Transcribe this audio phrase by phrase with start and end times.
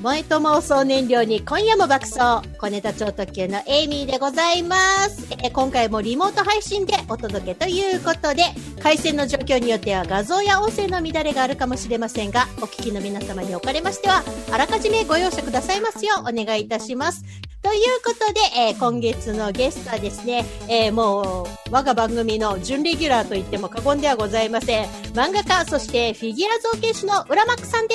[0.00, 2.48] 萌え友を総燃料に今夜も爆走。
[2.58, 4.76] 小ネタ超特急のエイミーでございま
[5.08, 8.42] す、え今回もリモート配信でお届けということで
[8.80, 14.22] 回線の状況によっては画像や音声の乱れがあるかもしれませんがお聞きの皆様におかれましては
[14.52, 17.47] あらかじめご容赦くださいますようお願いいたします。
[17.68, 27.94] ということで、えー今月のゲストはですね、えーもう我が番組の準レギュラーと言っても過言ではございません漫画家そしてフィギュア造形師の浦マックさんで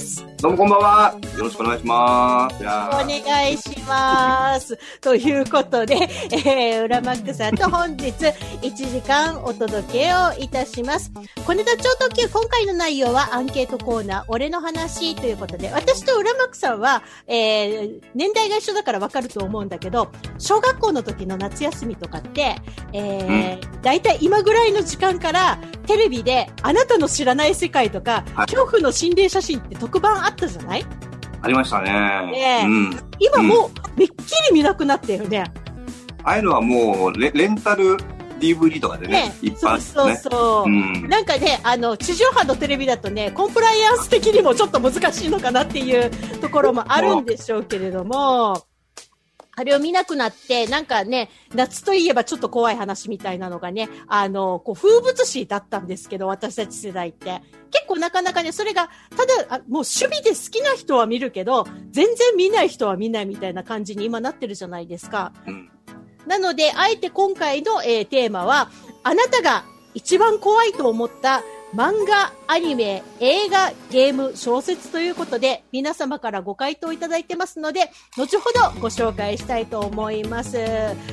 [0.00, 1.14] すどうもこんばんは。
[1.36, 2.60] よろしくお願いします。
[2.60, 4.76] いやおー願いします。
[5.00, 5.94] ということで、
[6.32, 11.12] えー、浦マックさんと本日1時間お届けをいたします。
[11.46, 22.56] 小ネタ超特急、今回の内容はアンケートコーナー、俺の話ということで、私と浦マックさんは、えー、年代が一緒だからわかると思うんだけど、小学校の時の夏休みとかって、
[22.92, 30.84] えー、だいたい今ぐらいの時間からテレビであなたの知らない世界とか、はい恐怖の心霊写真って特番あったじゃない？
[31.42, 31.90] ありましたね。
[32.32, 33.00] ねえうん。
[33.18, 34.12] 今もうめっき
[34.48, 35.44] り見なくなったよね。
[36.24, 37.96] ああいうのはもうレ、レンタル
[38.38, 40.16] DVD とかでね、ね一そうそう。
[40.16, 40.68] そう。
[40.68, 41.08] うん。
[41.08, 48.62] なんかね、あの、地上波のテレビだとね、コンプライアンス的にもちょっと難しいのかなっていうところもあるんでしょうけれども、
[49.54, 57.42] あれを見なくなって、なんかね、夏といえばちょっと怖い話みたいなのがね、あの、こう、風物詩だったんですけど、私たち世代って。
[57.70, 65.32] 結構なかなかね、それが、ただ、あもう趣味で好きな人は見るけど、全然見ない人は見ないみたいな感じに今なってるじゃないですか。
[65.46, 65.70] うん。
[66.26, 68.70] なので、あえて今回の、えーテーマは、
[69.02, 71.42] あなたが一番怖いと思った
[71.74, 80.58] 漫画、アニメ、映画、ゲーム、小説ということで、皆様からご回答いただいてますので、後ほどご紹介したいと思います。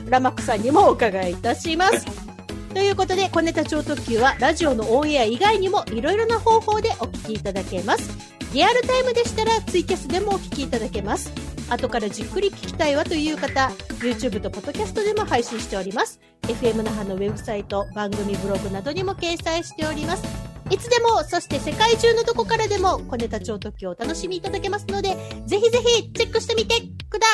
[0.10, 2.06] ラマックさんにもお伺いいたします。
[2.76, 8.10] ということで、小ネタ超特急は、ラジオのオンエア以外にも、いろいろな方法でお聞きいただけます。
[8.54, 11.49] リアルタイムでしたら、ツイキャスでもお聞きいただけます。
[11.70, 16.20] 後からじっくり聞きたいわという方、YouTube と Podcast でも配信しております。
[16.44, 20.24] FM 那覇のウェブサイト、番組ブログなどにも掲載しております。
[20.70, 25.16] いつでも、そして世界中のどこからでも、小ネタ超特許をお楽しみいただけますので、
[25.46, 26.76] ぜひぜひチェックしてみて
[27.10, 27.26] くだ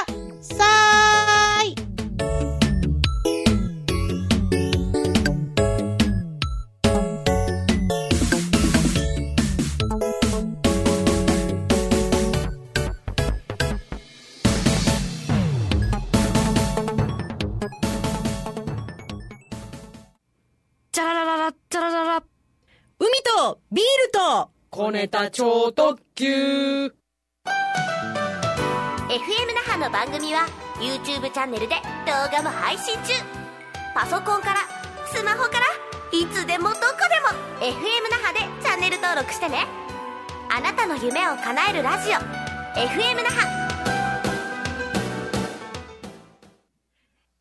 [0.42, 1.85] さい。
[23.36, 26.86] とビールと小ネタ超特急。
[26.86, 26.92] FM
[29.54, 30.48] 那覇の番組は
[30.80, 31.76] YouTube チャンネルで
[32.06, 33.12] 動画も配信中。
[33.94, 34.60] パソコンから
[35.14, 35.66] スマホから
[36.18, 36.80] いつでもどこ
[37.10, 37.28] でも
[37.60, 37.76] FM
[38.10, 39.68] 那覇でチャンネル登録してね。
[40.50, 42.14] あなたの夢を叶えるラジオ。
[42.80, 43.65] FM 那覇。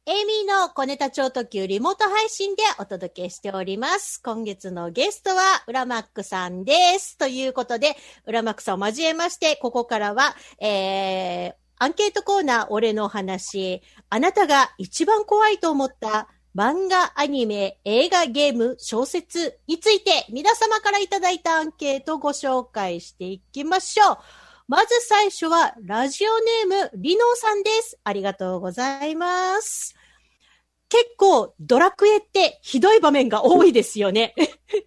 [0.06, 4.20] エイミーの小ネタ超特急リモート配信でお届けしております。
[4.22, 7.16] 今月のゲストは、浦マックさんです。
[7.16, 13.80] ということで、浦マックさんを交えまして、ここからは、えー、アンケートコーナー、俺の話。
[14.10, 24.18] あなたが一番怖いと思った漫画、アニメ、映画、ゲーム、小説について、皆様からいただいたアンケートをご紹介していきましょう。
[24.66, 26.30] まず最初は、ラジオ
[26.68, 27.98] ネーム、リノーさんです。
[28.02, 29.94] ありがとうございます。
[30.88, 34.34] 結構、ドラクエってひどい場面が多いですよね。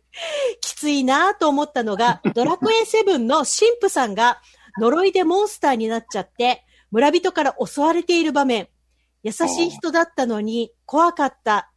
[0.62, 3.46] きついなと思ったのが、ドラクエ7の神
[3.82, 4.42] 父さんが
[4.80, 8.70] 呪いでモンスターになっちゃって、村人から襲われている場面。
[9.22, 11.72] 優しい人だったのに怖かった。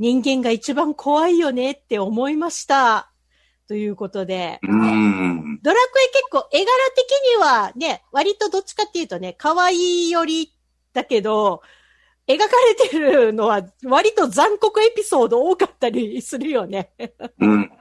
[0.00, 3.13] 人間が一番怖いよねって思いました。
[3.74, 4.60] ということで。
[4.62, 5.58] うん。
[5.60, 10.54] ドラクエ結構絵柄的にはね、割とどっちかっていうとね、可愛いより
[10.92, 11.60] だけど、
[12.28, 12.44] 描か
[12.80, 16.92] れてるのは割と残酷エピソード多かったりするよね。
[17.40, 17.72] うん。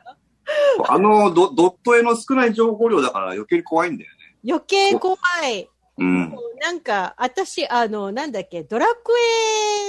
[0.87, 4.51] あのド、ドット絵の少ない情報量だから余計に怖いんだよね。
[4.51, 5.15] 余計怖
[5.47, 5.69] い。
[5.97, 6.35] うん。
[6.59, 9.11] なんか、私、あの、なんだっけ、ドラク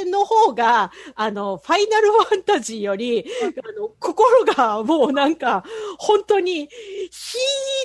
[0.02, 5.64] エの方が、あの、ファイナルファンタジーより、あの、心がもうなんか、
[5.98, 6.68] 本当に、ヒー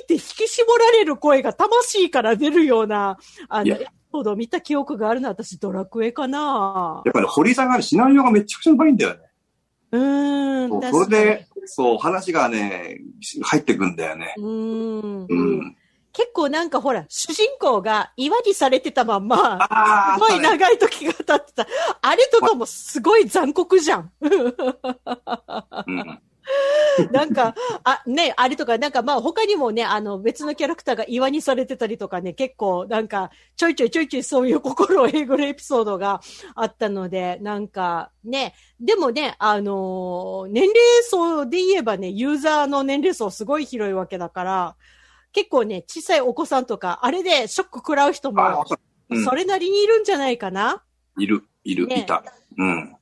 [0.04, 3.16] って引き絞られる声が魂から出るような、
[3.48, 9.20] あの、エピソードを見た記憶があるのは私、ドラクエかなやっぱり掘り下がるシナリオがめちゃくちゃうまいんだよね。
[9.92, 10.90] うーん。
[10.92, 12.98] それで、そう、話がね、
[13.42, 14.34] 入ってくんだよね。
[14.36, 15.26] うーん。
[15.28, 15.76] うん。
[16.20, 21.66] 結構なんかほら、主人公が岩にされてたまんま、あすごい長い時が経ってた。
[22.02, 24.12] あれとかもすごい残酷じゃん。
[24.20, 24.54] うん。
[27.10, 36.20] なんか、あ、ね、あれとか、なんかまあ他にもね、あの別のキャラクターが岩にされてたりとかね、結構なんかちょいちょいちょいちょいそういう心をえぐるエピソードが
[36.54, 44.76] あったので、なんかね、でもね、あのー年齢層で言えばね、ユーザーの年齢層すごい広いわけだから、
[45.32, 48.64] 結構ね、小さいお子さんとか、あれでショック食らう人あ、
[49.08, 50.82] もそれなりにいるんじゃないかな？
[51.18, 52.24] いる、いる、ねいた。
[52.58, 52.96] うん。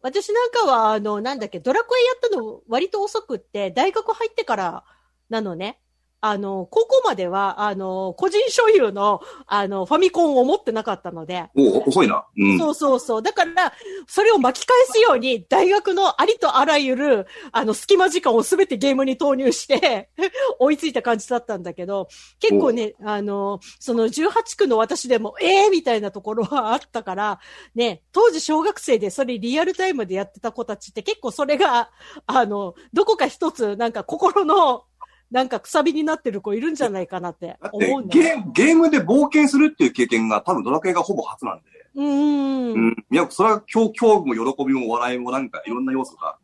[0.00, 4.84] 私なんかは、あの、なんだっけ、ドラクエやったの割と遅くって、大学入ってから
[5.28, 5.78] なのね。
[6.24, 12.24] あの、高校までは、あの、個人所有の、あの、ファミコンを持ってなかったので、お遅いな。
[12.38, 12.58] うん。
[12.58, 13.22] そうそうそう。
[13.22, 13.72] だから、
[14.06, 20.10] それを巻き返すように、大学のありとあらゆる、あの、隙間時間をすべてゲームに投入して、
[20.60, 22.06] 追いついた感じだったんだけど、
[22.38, 27.40] 結構ね、あの、その18区の私でも、ええー、みたいなところはあったから、
[27.74, 31.90] ね、当時小学生でそれリアルタイムでやってた子たちって結構それが、
[32.26, 34.84] あの、どこか一つ、なんか心の、
[35.32, 38.22] なんかくさびになってる子いるんじゃないかなって思うんだよ。
[38.22, 41.62] ゲー、ゲームで冒険するっていう経験が多分ドラクエがほぼ初なんで。
[41.94, 42.72] うーん。
[42.74, 43.06] うん。
[43.10, 46.36] いや、それは恐恐怖も喜びも笑いもなんかいろんな要素が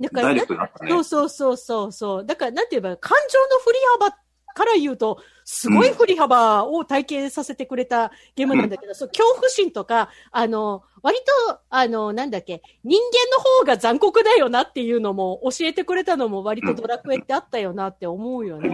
[0.00, 0.90] だからダイレクトになったね。
[0.90, 2.26] そうそうそうそうそう。
[2.26, 4.10] だから、なんて言えば、感情の振り幅
[4.54, 11.18] から言うと、すごい振り幅を体験させてくれたゲームなんだけど、そう恐怖心とか、あの、割
[11.48, 18.68] と、あの、なんだっけ、人間の方が残酷だよなっていうのも教えてくれたのも割とドラクエってあったよなって思うよね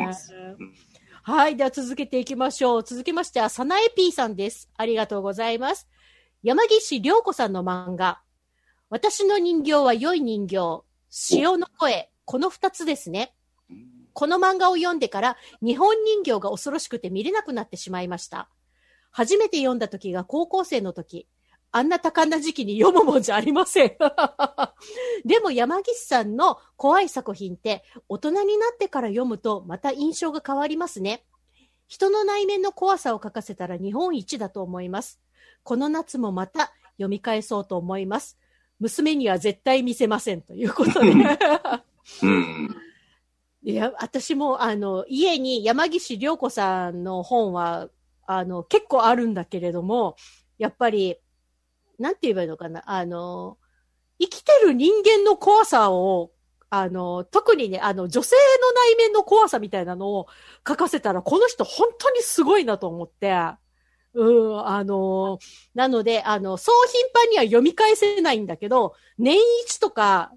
[1.22, 1.56] はい。
[1.56, 2.82] では続けていきましょう。
[2.84, 4.70] 続きましては、サナエピーさんです。
[4.76, 5.88] ありがとうございます。
[6.42, 8.22] 山岸涼子さんの漫画。
[8.90, 10.82] 私の人形は良い人形。
[11.10, 12.10] 潮の声。
[12.24, 13.34] この二つですね。
[14.20, 18.50] この漫画を読んでから日本人形が恐ろしくて見れなくなってしまいました。
[19.10, 21.26] 初めて読んだ時が高校生の時。
[21.72, 23.96] あんな多感な時期に読むもんじゃありません。
[25.24, 31.24] でも山岸さんの怖い作品って大人になってから読むとまた印象が変わりますね。
[31.88, 35.18] 人の内面の怖さを書かせたら日本一だと思います。
[35.62, 38.36] この夏もまた読み返そうと思います。
[38.80, 41.10] 娘には絶対見せませんということで。
[42.22, 42.89] うん。
[43.62, 47.90] いや、私も、あの、家に山岸涼子さんの本は、
[48.26, 50.16] あの、結構あるんだけれども、
[50.58, 51.16] やっぱり、
[51.98, 53.58] なんて言えばいいのかな、あの、
[54.18, 56.32] 生きてる人間の怖さを、
[56.70, 60.26] あの、特にね、あの、女性の内面の怖さみたいなのを
[60.66, 63.34] 書かせたら、この人本当にすごいなと思って、
[64.14, 65.38] うん、あの、
[65.74, 70.32] なので、あの、そう頻繁には読み返せないんだけど、年一とか、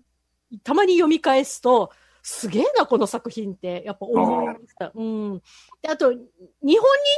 [0.63, 1.91] たまに読み返すと、
[2.23, 4.91] すげえな、この作品って、やっぱ思いました。
[4.95, 5.41] うん。
[5.81, 6.25] で、あと、日本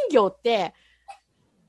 [0.10, 0.74] 人形って、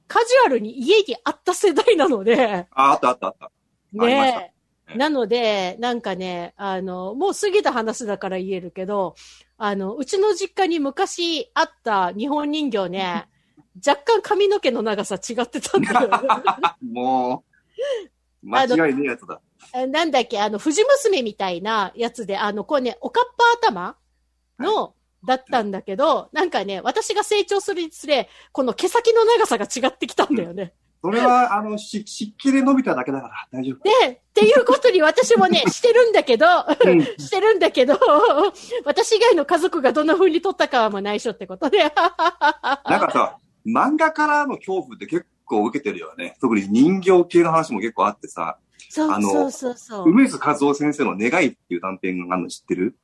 [0.09, 3.53] カジュアルに家にあった世代なので、あ、あったあったあった。
[3.93, 4.53] ね
[4.95, 9.17] なので、なんかね、あの、もう過ぎた話だから言えるけど、
[9.59, 13.29] あの、うちの実家に昔あった日本人形ね、
[13.87, 16.11] 若干髪の毛の長さ違ってたんだよ。
[16.81, 17.45] も
[18.43, 19.41] う、間違いねえやつだ。
[19.73, 23.97] あなんだっけ、あの、藤娘みたいなやつで、あの、こうね、おかっぱ頭
[24.59, 30.73] の、だったんだけど、なんかね、私が成長するにつれ、この毛先の長さが違ってきたんだよね。
[31.03, 33.85] それは、あの、し湿気で伸びただけだから大丈夫。
[33.85, 36.47] で、っていうことに私もね、 してるんだけど、
[36.85, 37.99] うん してるんだけど、
[38.85, 41.79] 私以外の家族がどんな風に撮ったかはもう内緒ってことで。
[41.79, 46.37] なんかさ、漫画からの恐怖って結構受けてるよね。
[46.41, 50.11] 特に人形系の話も結構あってさ、そうあのそうそうそう。
[50.11, 52.97] 梅津和夫先生の願いっていう短編があるの知ってる？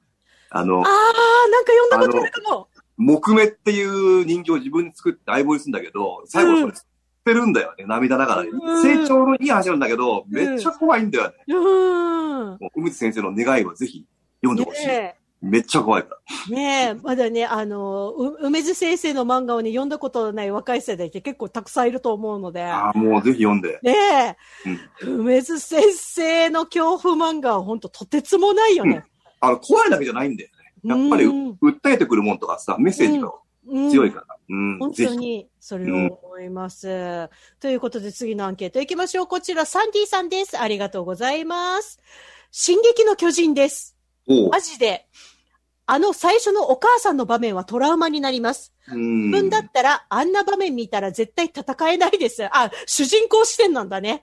[0.51, 2.69] あのあ、ー、なんか読んだことあるかも。
[2.99, 6.83] 木目っていう人形を自分で作って相棒にするんだけど、最後それ捨
[7.25, 8.43] てるんだよね、涙ながら
[8.83, 11.35] 成長のいい話なんだけど、めっちゃ怖いんだよね。
[11.49, 12.59] うーん。
[12.77, 14.05] 梅津先生の願いはぜひ
[14.43, 14.87] 読んでほしい。
[14.87, 16.17] ねめっちゃ怖いから。
[16.51, 22.63] え、ねえ、まだね、あの、う梅津先生の漫画をね、読んだことない若い世代って結構たくさんいると思うので。
[22.63, 23.81] ああ、もうぜひ読んで。
[23.83, 24.37] ね
[25.05, 29.05] え、梅津先生の恐怖漫画は本当とてつもないよね。
[29.41, 30.63] あの、怖いだけじゃないんだよね。
[30.85, 33.33] やっぱり、うん訴えてくるもんとかさ、メッセージが
[33.67, 34.37] うん強いから。
[34.49, 34.93] うん、本。
[34.93, 37.29] 当に、それを思います。
[37.59, 39.27] ということで、次のアンケート行きましょう。
[39.27, 40.59] こちら、サンディさんです。
[40.59, 42.01] ありがとうございます。
[42.53, 43.97] 進撃の巨人です。
[44.51, 45.07] マジで。
[45.93, 48.73] あの最初のお母さんの場面はトラウマになります。
[48.89, 49.25] うん。
[49.27, 52.47] 自分だったら、あんな場面見たら絶対戦えないです。
[52.47, 54.23] あ、主人公視点なんだね。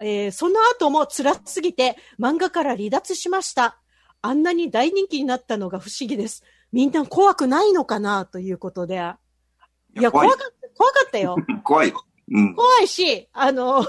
[0.00, 3.78] えーその後も辛すぎて漫画から離脱しました。
[4.20, 6.42] あんなに大人気になったのが不思議です。
[6.72, 8.96] みんな怖くないのかなということで。
[8.96, 11.36] いや、怖怖いかった、怖かったよ。
[11.62, 12.04] 怖いよ。
[12.32, 12.54] うん。
[12.56, 13.86] 怖いし、あの、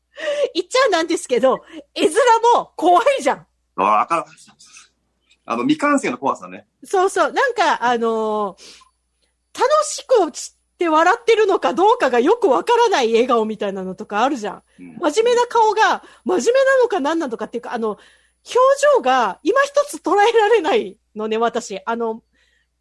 [0.54, 1.60] 言っちゃなんですけど、
[1.94, 2.14] 絵面
[2.54, 3.46] も怖いじゃん。
[3.76, 4.24] あわかる。
[5.50, 6.66] あの、未完成の怖さね。
[6.84, 7.32] そうそう。
[7.32, 8.88] なんか、あのー
[9.58, 14.62] 楽しくして笑ってるのかどうかがよくわからない笑顔みたいなのとかあるじゃん。
[14.78, 18.00] うん真面目な顔が、真面目なのか何なのかっていうか、あの、表
[18.96, 21.80] 情が今一つ捉えられないのね、私。
[21.84, 22.22] あの、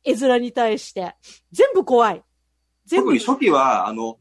[0.03, 1.15] 絵面に対して。
[1.51, 2.23] 全部怖い。
[2.85, 3.19] 全部特に。
[3.19, 4.19] 初期は、あの、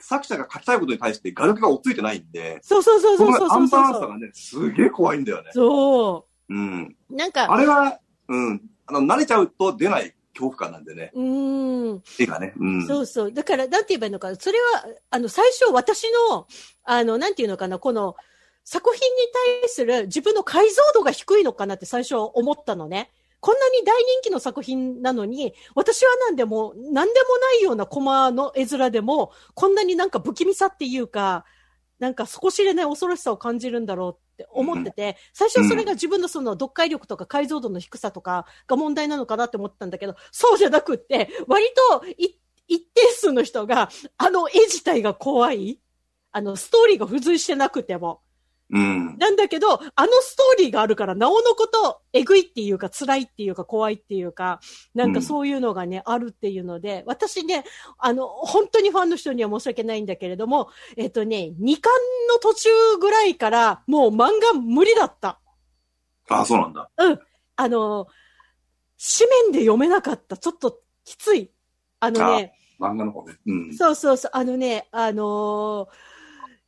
[0.00, 5.50] 作者が書きたいことに対して画力が追っついてないんで、そうそうそうそそうそうのアンバランスがね、すげえ怖いんだよね。
[5.52, 6.96] そうん。
[7.10, 7.14] う。
[7.14, 8.60] なんか、あれは、うん。
[8.86, 11.10] あの、慣れちゃうと出ない恐怖感なんでね。
[11.14, 12.02] うーん。
[12.18, 12.52] 絵がね。
[12.56, 12.86] うん。
[12.86, 13.32] そうそう。
[13.32, 14.36] だから、なんて言えばいいのかな。
[14.36, 16.46] それは、あの、最初私の、
[16.84, 18.16] あの、なんて言うのかな、この、
[18.64, 19.02] 作品に
[19.62, 23.10] 対する自分の解像度が低いのかなって最初思ったのね。
[23.40, 31.44] こんなに大人気の作品なのに、私はなんでも、なんでもないようなコマの絵面でも、こんなになんか不気味さっていうか、
[31.98, 41.64] なんか底知れない恐ろしさを感じるんだろうって思ってて、最初はそれが自分のその読解力とか解像度の低さとかが問題なのかなって思ったんだけど、そうじゃなくって、割
[42.00, 42.36] とい
[42.66, 45.80] 一定数の人が、あの絵自体が怖い。
[46.32, 48.23] あの、ストーリーが付随してなくても。
[48.74, 49.16] うん。
[49.18, 54.58] なんだけど、あのストーリーがあるから、なおのこと、えぐいっていうか、辛いっていうか、怖いっていうか、
[54.94, 57.64] なんかそういうのがね、あるっていうので、私ね、
[57.98, 61.92] あの、本当にファンの人には申し訳ないんだけれども、えっとね、2巻
[62.28, 65.38] の途中ぐらいから、もう漫画無理だった。
[66.28, 66.90] あ、そうなんだ。
[67.54, 68.08] あの、
[68.98, 70.36] 紙面で読めなかった。
[70.36, 71.52] ちょっときつい。
[72.00, 73.36] あのね、漫画の方ね。
[73.46, 73.74] うん。
[73.74, 76.13] そうそうそう、あのね、あのー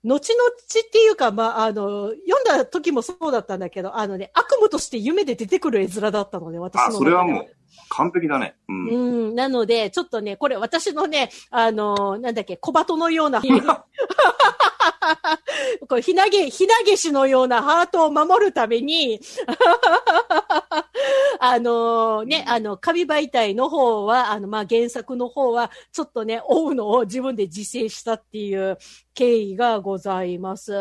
[0.07, 0.49] 後々
[0.87, 7.56] っていうか、まあ、あの、読んだ時もそうだったんだけど、あのね、悪夢として夢で出てくる絵面だったのね、私のあ、それはもう、
[7.89, 8.57] 完璧だね。
[8.69, 8.87] うん。
[8.87, 8.97] う
[9.33, 13.43] ん、なので、ちょっとね、これ私のね、あのーなんだっけ、小鳩のような、
[15.89, 19.21] これひなげ、ひなげしのようなハートを守るために、
[21.39, 28.79] あのね、あの、紙媒体の方は、あの、まあ、原作の方は、ちょっとね、追うのを自分で自制したっていう
[29.15, 30.73] 経緯がございます。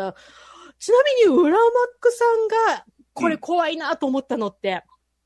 [0.78, 1.58] ちなみに、裏マッ
[2.00, 4.82] クさんが、これ怖いなと思ったのって、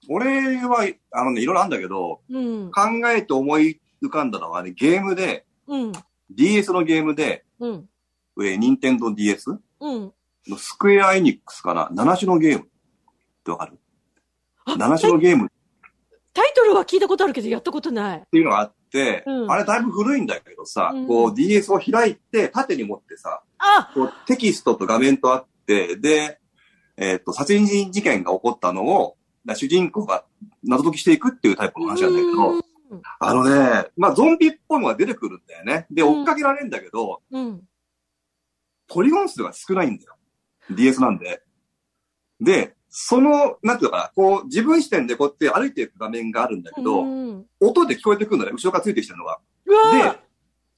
[0.08, 2.80] 俺は、あのね、いろいろあるんだけど、うん、考
[3.10, 5.92] えて思い浮かんだのはね、ゲームで、うん、
[6.30, 7.88] DS のゲームで、うん、
[8.40, 10.12] えー、任天堂 DS うん。
[10.48, 12.64] のスクエアエニックスかな、七種のゲーム。
[12.64, 12.68] っ
[13.44, 13.78] てわかる？
[14.64, 15.46] あ七種のゲーム。
[15.46, 15.48] っ
[16.32, 18.22] タイトルは聞いたことあるけど、やったことない。
[18.30, 19.50] ていうのがあって、うん。
[19.50, 21.06] あれだいぶ古いんだけどさ、うん。
[21.06, 26.38] こう DS を開いて、縦に持ってさ、あこうテキストと画面とあって、で、
[26.96, 30.24] えっ、と、殺人事件が起こったのを、な主人公が
[30.62, 32.62] 謎解きしていくっていうタイプの話なんだけうどん、
[33.18, 35.86] あのね、まあゾンビっぽいのが出てくるんだよね。
[35.90, 37.62] で、うん追っかけられるんだけど、うん。
[38.88, 40.16] ポリゴン数が少ないんだよ。
[40.70, 41.42] DS なんで。
[42.40, 49.38] で、その、なんていうのかな、こう、自分視点でこうやって歩いていく画面があるんだけど、うん、音で聞こえてくるのね、後ろからついてきてるのが。
[49.66, 50.18] で、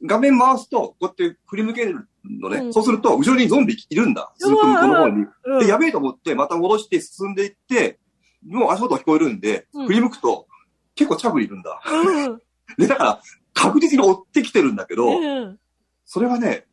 [0.04, 2.58] 画面回すと、こうやって振り向けるのね。
[2.58, 4.32] うんそうすると、後ろにゾンビいるんだ。
[4.36, 5.26] ずっと向こうの方に。
[5.44, 7.98] うんで、やべえと思って、また戻して進んでいって、
[8.46, 9.86] もう足音が聞こえるんで、うん。
[9.86, 10.46] 振り向くと、
[10.94, 11.80] 結構近くにいるんだ。
[11.84, 12.38] うん。
[12.78, 13.22] で、だから、
[13.54, 15.58] 確実に追ってきてるんだけど、うん。
[16.04, 16.66] それはね、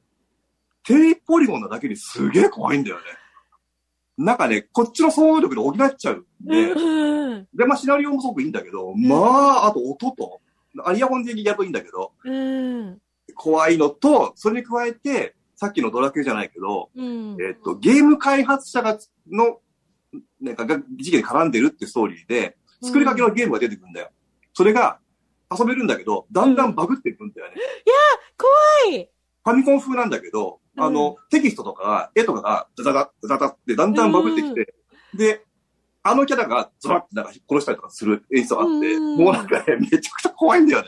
[0.84, 3.04] 低ポリゴンなだけにすげえ怖いんだよね。
[4.18, 7.48] なんかね、こっちの想像力で補っちゃうんで、うん。
[7.54, 10.42] で、まあシナリオもすごくいいんだけど、まあ、あと音と、
[10.84, 13.00] あイヤホンでやるといいんだけど、うん。
[13.36, 17.38] 怖いのと、それに加えて、さっきのドラクエじゃないけど、うん。
[17.42, 18.98] えっと、ゲーム開発者が、
[19.32, 19.60] の、
[20.42, 24.10] なんか、が事件に絡んでるってストーリーで、作りかけのゲームが出てくるんだよ。
[24.54, 25.00] それが、
[25.58, 27.56] 遊べるんだけど、だんだんバグっていくんだよね。
[28.90, 29.10] はい。
[29.44, 34.74] ファミコン風なんだけど、あの、テキストとかが、絵とかが、ザザザザザザってだんだんバグってきて、
[35.16, 35.44] で、
[36.02, 40.88] あのキャラがザラってなんか殺したりとかする演出があって、うんもうなんかね、めちゃくちゃ怖いんだよね。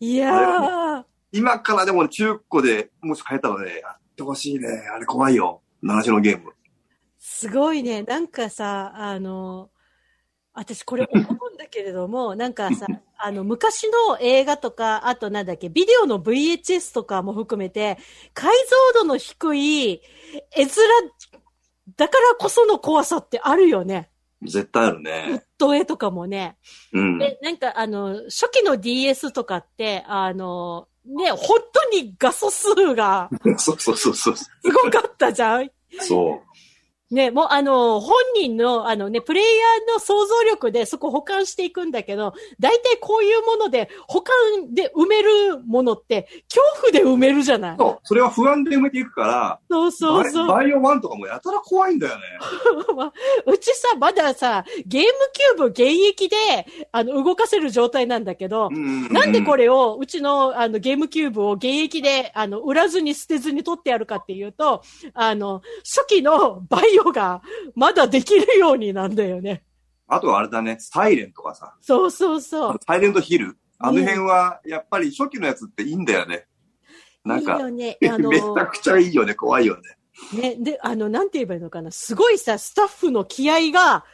[0.00, 1.04] いやー。
[1.32, 4.68] 今からでも中古でもし買えたらね、やってほしいね。
[4.94, 5.62] あれ怖いよ。
[5.82, 6.52] 七種のゲーム。
[7.18, 8.02] すごいね。
[8.02, 9.70] なんかさ、あの、
[10.52, 12.86] 私これ思うんだけれども、 なんかさ、
[13.18, 17.98] あの、昔の映画とか、あとなんだっけ、ビデオの VHS とかも含めて、
[18.34, 18.52] 解
[18.94, 20.02] 像度の低い
[20.56, 20.68] 絵面
[21.96, 24.10] だからこその怖さってあるよね。
[24.42, 25.44] 絶対あるウッね。
[25.58, 26.56] ド絵とかもね。
[26.92, 27.18] うん。
[27.18, 34.36] で、なんかあの、初期の DS とかって、あの、ね、本当に画素数が そうそうそうそう。
[34.36, 35.70] すごかったじゃん
[36.00, 36.47] そう。
[37.10, 44.34] ね、もうあの、本人の、あのね、プレイヤーの想像力でそこ保管していくんだけど、大体こういうもので、保管
[44.74, 50.48] で埋めるものって、恐怖で埋めるじゃないそう、それは不安で埋めていくから、そうそうそう。
[50.48, 52.22] バイオ1とかもやたら怖いんだよね。
[53.46, 56.36] うちさ、まださ、ゲームキューブ現役で、
[56.92, 67.42] あの、動かせる状態なんだけど、なんでこれれを、うちの、あの、ゲームキューブを現役で、あの、売らずに捨てずに取ってやるかっていうと、あの、初期のバイオが
[67.74, 69.64] まだできるようになんだよね。
[70.06, 72.76] あとはあれだね、サイレンとかさ、そうそうそう。
[72.86, 73.58] サイレントヒル。
[73.78, 76.46] あの辺は、やっぱり初期のやつっていいんだよね。
[77.24, 77.98] なんか、いいよね。
[78.10, 79.82] あのめちゃくちゃいいよね、怖いよね。
[80.40, 81.92] ね、で、あの、なんて言えばいいのかな。
[81.92, 84.04] すごいさ、スタッフの気合が、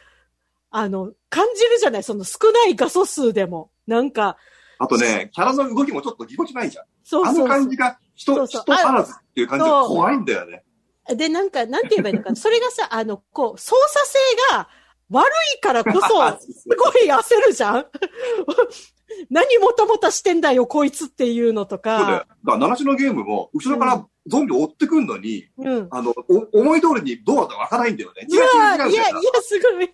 [0.69, 2.03] あの、感じるじゃない？
[2.03, 3.71] その少ない画素数でも。
[3.87, 4.37] なんか、
[4.77, 6.85] あとね、キャラの動きもちょっとぎこちないじゃん。
[7.03, 7.45] そうそうそう。
[7.45, 10.64] あの感じが人、そうそう人足らずっていう感じが怖いんだよね。
[11.13, 12.35] で、なんか、なんて言えばいいのかな。
[12.37, 14.17] それがさ、あの、こう、操作性
[14.53, 14.69] が
[15.11, 17.85] 悪いからこそ、 すごい焦るじゃん？
[19.29, 22.05] 何もたもたしてんだよ、こいつっていうのとそうだよ。
[22.07, 22.25] だか。
[22.25, 25.87] から、のゲームも、後ろからゾンビ追ってくんのに、うん。
[25.91, 28.25] あの、お思い通りにどうだったか開かないんだよね。
[28.27, 29.93] いや、いや違う違う違う、すごい。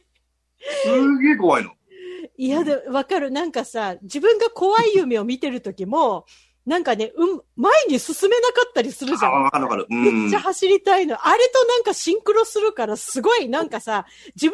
[0.84, 1.72] すげえ怖いの。
[2.38, 3.32] いや、で、わかる。
[3.32, 6.26] なんかさ、自分が怖い夢を見てるときも、
[6.66, 9.32] なんかね、うん、前に進めなかったりするじゃん。
[9.32, 9.88] あ、わかるわかる。
[9.90, 10.40] うんめっちゃ。
[10.40, 11.16] 走りたいの。
[11.16, 14.54] あれとなんかシンクロするから、すごいなんかさ、自分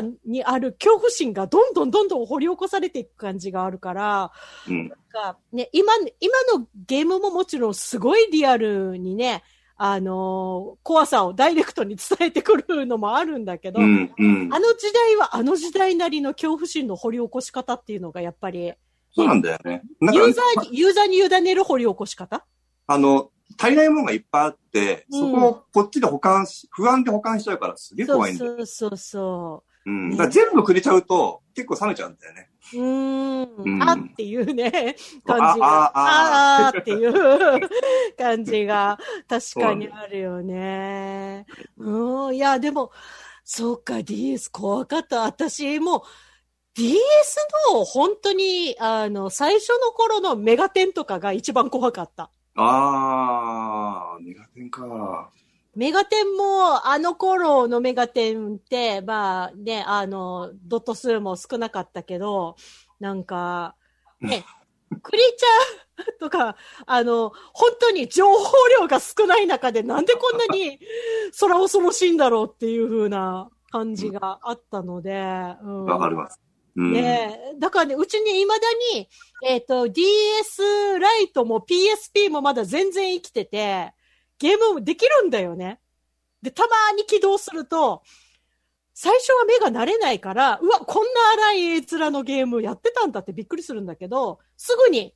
[0.00, 4.32] の中にある恐怖心がどんどんどんどん掘り起こされていく感じがあるから、
[4.66, 4.88] うん。
[4.88, 9.42] なんかね、今、今のゲームももちろんすごいリアルにね、
[9.76, 14.12] あのー怖さをダイレクトに伝えてくるのもあるんだけど、うん。
[14.16, 14.48] うん。
[14.54, 18.72] あの時代はあの時代なりの恐怖心の掘り起こし方っていうのがやっぱり、
[19.14, 19.82] そうなんだよね。
[20.00, 22.44] なんユーザか、ーに、ユーザーに委ねる掘り起こし方？
[22.86, 28.56] あの、足りないものがいっぱいあって、うんそこをこっちで保管し、不安で保管しちゃうからすげえ怖いんだよ。
[28.56, 30.10] そうそうそうん。
[30.10, 32.48] ねだから全部くれちゃうと、結構冷めちゃうんだよね。
[32.74, 32.76] う。
[32.80, 35.66] ん、うんあっていうね、 感じが。
[35.66, 37.68] あああーっていう
[38.16, 41.44] 感じが確かにあるよね。
[41.76, 42.90] うん、いや、でも、
[43.44, 45.22] そうか、DS 怖かった。
[45.22, 46.04] 私も、
[46.74, 46.96] DS
[47.70, 52.30] の本当に、あの、最初の頃のメガテンとかが一番怖かった。
[52.56, 55.30] あー、メガテンか。
[55.74, 62.56] メガテンも、あの頃のメガテンって、まあね、あの、ドット数も少なかったけど、
[63.00, 63.74] なんか、
[64.20, 64.44] ね、
[65.02, 66.56] クリーチャーとか、
[66.86, 70.78] あの、本当に情報量が少ない中でなんでこんなに
[71.40, 75.12] 空恐ろしいんだろうっていう風な感じがあったので、
[75.62, 76.40] うんわかります。
[76.74, 77.58] ねえ。
[77.58, 79.08] だからね、うちに未だに、
[79.44, 83.92] えっ、と、DS ライトも PSP もまだ全然生きてて、
[84.38, 85.80] ゲームもできるんだよね。
[86.42, 88.02] で、たまに起動すると、
[88.94, 95.14] 最初は目が慣れないから、うわ、こんな荒い絵面のゲームやってたんだってびっくりするんだけど、すぐに、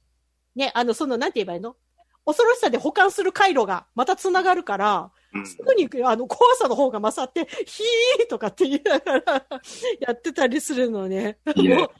[0.55, 1.77] ね、あの、その、なんて言えばいいの？
[2.25, 5.13] 恐ろしさで保管する回路がまた繋がるから、
[5.45, 9.47] すぐに、あの、怖さの方が勝って、ヒーとかって言いながら
[10.01, 11.39] やってたりするのね。
[11.57, 11.91] いいねもう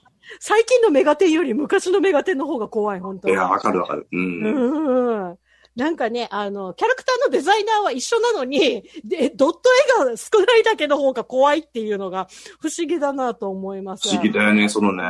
[0.41, 3.35] 最近のメガテンより昔のメガテンの方が怖い、本当に。
[3.35, 4.07] いや、わかるわかる。
[4.11, 4.43] うん。
[4.43, 5.39] うん。
[5.77, 9.61] なんかね、あの、キャラクターのデザイナーは一緒なのに、で、ドット
[10.03, 12.29] 絵が少ないだけの方が怖いっていうのが
[12.61, 14.09] 不思議だなと思います。
[14.09, 15.05] 不思議だよね、そのね。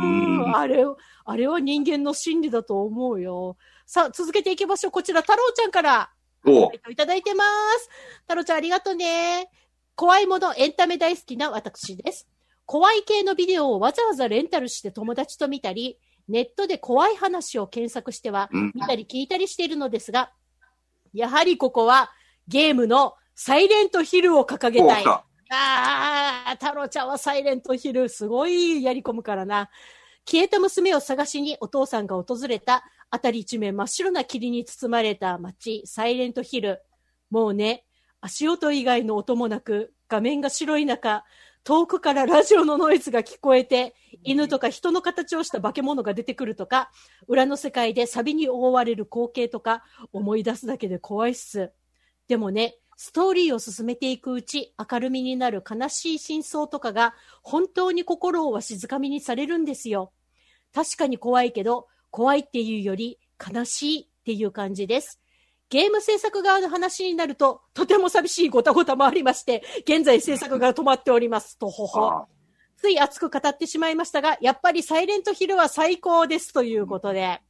[0.00, 0.56] ううんん。
[0.56, 0.84] あれ、
[1.24, 3.56] あれは人間の心理だと思うよ。
[3.86, 4.90] さあ、続けていきましょう。
[4.90, 6.10] こちら、太郎ちゃんから
[6.44, 7.44] おいただいてま
[7.78, 7.90] す。
[8.22, 9.50] 太郎ちゃんありがとうね。
[9.94, 12.28] 怖いもの、エンタメ大好きな私です。
[12.66, 15.98] 怖い系のビデオをわざわざレンタルして友達と見たり、
[16.28, 20.30] ネットで怖い話を検索してはうん見たり聞いたりしているのですが、
[21.14, 22.12] やはりここは
[22.46, 25.04] ゲームのサイレントヒルを掲げお、たい。
[25.06, 29.70] ああ、太郎ちゃんはサイレントヒル、すごいやり込むからな。
[30.26, 36.82] 消えた娘を探しにお父さんが訪れた、あたり一面真っ白な霧に包まれた街、サイレントヒル。
[37.30, 37.84] もうね、
[38.20, 41.24] 足音以外の音もなく、画面が白い中、
[41.64, 43.94] 遠くからラジオのノイズが聞こえて、
[44.24, 46.90] 犬とか人の形をした化け物が出てくるとか、
[47.26, 51.72] 裏の世界でサビに覆われる光景とか、思い出すだけで怖いっす。
[52.26, 60.12] でもね、ストーリーを進めていくうち、明るみになる悲しい真相とかが、本当に心をわしづかみにされるんですよ。
[60.74, 61.86] 確かに怖いけど、
[62.18, 65.20] 怖いっていうより悲しいっていう感じです。
[65.70, 71.56] ゲーム制作側の話になると、とても寂しいごたごたもありまして、現在制作が止まっております。
[71.58, 72.08] とほほ。
[72.08, 72.26] あ
[72.76, 77.40] つい熱く語ってしまいましたが、やっぱりサイレントヒルは最高ですということで。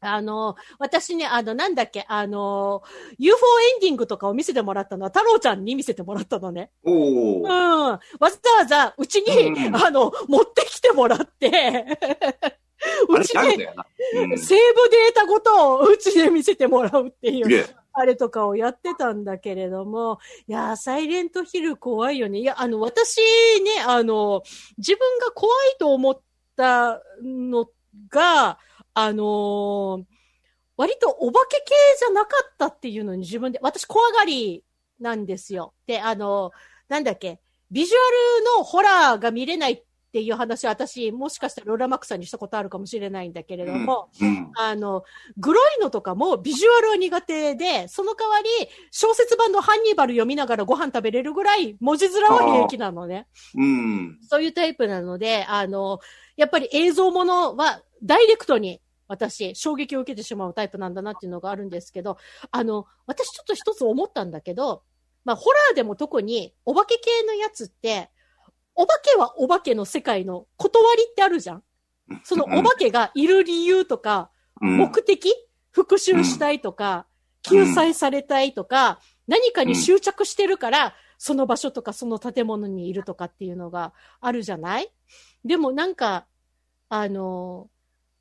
[0.00, 2.82] あの、私ね、あの、なんだっけ、あの、
[3.18, 3.38] UFO
[3.74, 6.72] エンディングとかを見せてもらったのは、太郎ちゃんに見せてもらったのね。
[6.84, 7.42] おうん。
[7.44, 7.48] ー。
[7.48, 11.86] わざわざ、うちに、うんあの、持ってきてもらって、
[13.08, 17.66] うちで、セーブデータごとをうちで見せてもらうっていう。
[17.92, 22.38] あれとかをやってたんだけれども、いやー、サイレントヒル怖いよね。
[22.38, 24.42] いや、あの、私ね、あの、
[24.76, 26.20] 自分が怖いと思っ
[26.56, 27.68] たの
[28.08, 28.58] が、
[28.94, 30.04] あのー
[30.78, 34.64] 割とお化け系じゃなかったっていうのに自分で、私怖がり
[35.00, 35.74] なんですよ。
[35.88, 36.52] で、あの、
[36.88, 37.40] なんだっけ、
[37.72, 37.98] ビジュア
[38.38, 44.50] ルのホラーが見れないっていう話は私、もしかしたらローラマックさんにしたことあるかもしれないんだけれども、うん。
[44.56, 45.04] あの、
[45.36, 48.48] グロいのとかもビジュアルは苦手で、その代わり
[48.90, 53.26] 小説版のハンニバル読みながらご飯食べれるぐらい文字面は平気なのね。
[53.54, 54.18] うん。
[54.22, 56.00] そういうタイプなので、あの、
[56.36, 62.18] やっぱり映像ものはダイレクトに私、衝撃を受けてしまうタイプなんだなっていうのがあるんですけど、
[62.50, 64.82] あの、私ちょっと一つ思ったんだけど、
[65.24, 68.10] まあ、ホラーでも特にお化け系のやつって、
[68.80, 71.64] お化けはお化けの世界の断りってあるじゃん。
[72.22, 74.30] そのお化けがいる理由とか、
[74.62, 74.76] うん。
[74.78, 75.34] 目的
[75.72, 77.06] 復讐したいとか、
[77.42, 84.92] 救済されたいとか、何かに執着してるから、その場所とかその建物にいるとかっていうのがあるじゃない？
[85.44, 86.26] でもなんか、
[86.88, 87.68] あの、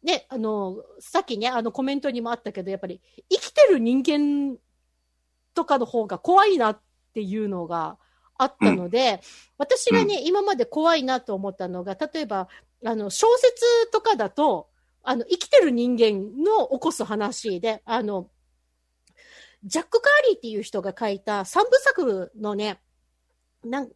[0.01, 4.57] ね、あの、さっきね、あのコメントにもあったけど、やっぱり生きてる人間
[5.53, 6.79] とかの方が怖いなっ
[7.13, 7.97] ていうのが
[8.37, 9.21] あったので、
[9.57, 12.47] 私がね、今まで怖いなと思ったのが、例えば、
[12.85, 14.69] あの、小説とかだと、
[15.03, 18.29] あの、生きてる人間の起こす話で、あの、
[19.63, 22.79] ジャック・カーリーっていう人が書いた三部作のね、
[23.63, 23.89] なん、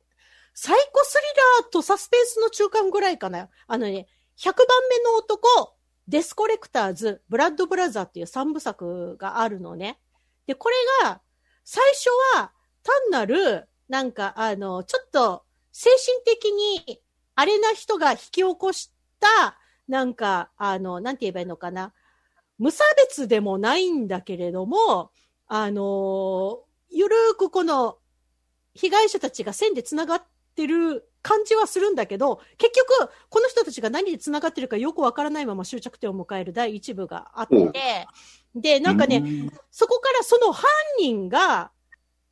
[0.54, 1.18] サイコス
[1.62, 3.50] リラーとサスペンスの中間ぐらいかな。
[3.68, 5.76] あのね、100番目の男、
[6.08, 10.00] デスコレクターズ、ブラッドブラザーっていう三部作があるのね。
[10.48, 11.22] で、これが、
[11.64, 12.52] 最初は
[12.84, 17.02] 単なる、なんか、あの、ちょっと、精神的に、
[17.36, 21.94] あれな人が引き起こした、なんか、あの、なんて言えばいいのかな。
[22.58, 25.12] 無差別でもないんだけれども、
[25.46, 27.98] あの、ゆるーくこの、
[28.76, 30.24] 被害者たちが線で繋がっ
[30.56, 38.08] てる感じはするんだけど、結局、この人たちが何で繋がってるかよくわからないまま終着点を迎える第一部があって、
[38.56, 40.64] で、なんかね、うんそこからその犯
[40.98, 41.72] 人が、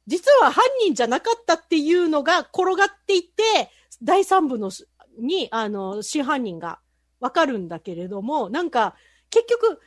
[0.09, 3.69] 実は犯人じゃなかったっていうのが転がっていて、
[4.01, 4.71] 第三部の
[5.19, 6.79] に、あの、真犯人が
[7.19, 8.95] わかるんだけれども、なんか、
[9.29, 9.79] 結局、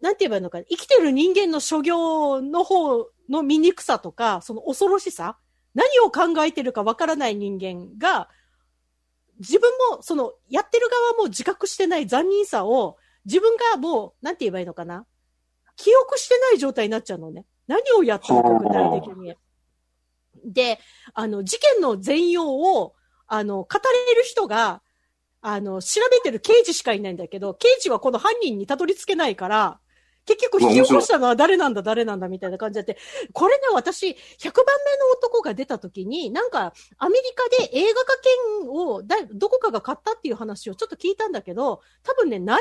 [0.00, 5.36] なんて言えばいいのか、生きてる人間の所業の方の醜さとか、その恐ろしさ、
[5.74, 8.28] 何を考えてるかわからない人間が、
[9.40, 15.04] 自分も、その、やってる側も自覚してない残忍さを、自分がもう、なんて言えばいいのかな
[15.74, 17.44] 記憶してない状態になっちゃうのね。
[17.66, 19.34] 何をやったのか、具体的に。
[20.44, 20.78] で、
[21.14, 22.94] あの、事件の全容を、
[23.26, 23.68] あの、語
[24.08, 24.82] れる人が、
[25.40, 29.80] あの、調べてる刑事しかいないんだけど、刑事はこの犯人にたどり着けないから、
[30.26, 32.98] 結局引き起こしたのは誰なんだ、誰なんだ、みたいな感じで。
[33.32, 38.16] これね、私、100番目の男が出た時に、なんか、アメリカで映画化
[38.62, 42.60] 権をだ、どこかが買ったっていう話をちょっと聞いたんだけど、多分ね、内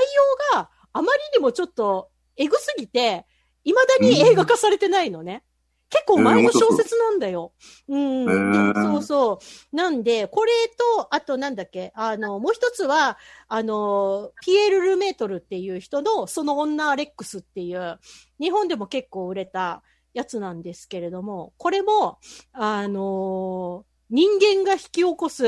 [0.53, 3.25] 容があまりにもちょっと、エグすぎて、
[3.65, 5.43] 未だに映画化されてないのね。
[5.89, 7.53] 結構前の小説なんだよ。
[7.87, 8.23] うん。
[8.23, 9.39] へーそうそ
[9.71, 9.75] う。
[9.75, 10.51] なんで、これ
[10.97, 17.99] と、あとなんだっけ、あの、もう一つは、あの、ピエール・ルメートルっていう人の、その女アレックスっていう、
[18.39, 22.19] 日本でも結構売れたやつなんですけれども、これも、
[22.51, 25.43] あの、人間が引き起こす、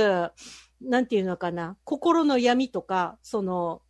[0.82, 3.82] なんていうのかな、心の闇とか、その、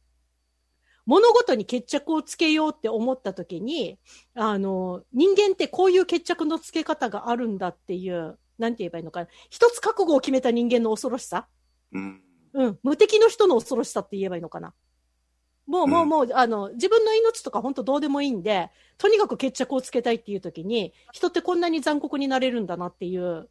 [1.07, 3.97] 物事に決着をつけようって思った時に、
[4.35, 9.27] あの、人間ってこういう決着のつけ方があるんだっていう、なんて言えばいいのかな。
[9.49, 11.47] 一つ覚悟を決めた人間の恐ろしさ
[11.93, 12.21] うん。
[12.53, 12.79] うん。
[12.83, 14.73] 無敵の人の恐ろしさって言えばいいのかな。
[15.65, 23.49] もう、もう、もう、あの、自分の命とか本当どうでもいいんで、とにかく決着をつけたいっていう時に、人ってこんなに残酷になれるんだなっていう、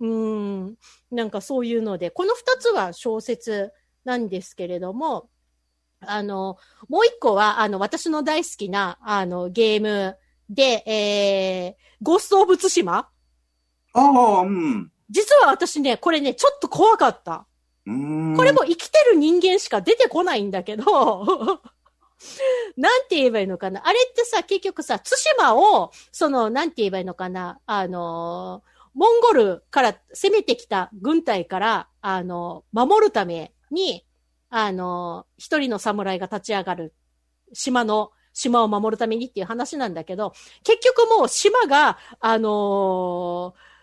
[0.00, 0.76] うーん、
[1.10, 3.72] なんかそういうので、この二つは小説
[4.04, 5.28] なんですけれども、
[6.00, 10.16] あの、もう一個は、あの、私の大好きな、あの、ゲーム
[10.50, 13.08] で、えー、ゴースト・オブ・ツシマ
[13.92, 14.90] ああ、うん。
[15.08, 17.46] 実は私ね、これね、ちょっと怖かった。
[17.86, 17.90] こ
[18.42, 21.24] れも生きてる人間しか出てこないんだけど、
[22.76, 23.86] なんて言えばいいのかな。
[23.86, 27.60] あれってさ、結局さ、津島を、その、なんて言えばいいのかな。
[27.66, 34.05] あのーモンゴルから攻めてきた軍隊から、あの守るために、
[34.58, 36.94] あの一人の侍が立ち上がる
[37.52, 40.32] 島の島を守るためにっていう話なんだけど、
[40.64, 43.76] 結局もう島が、あのー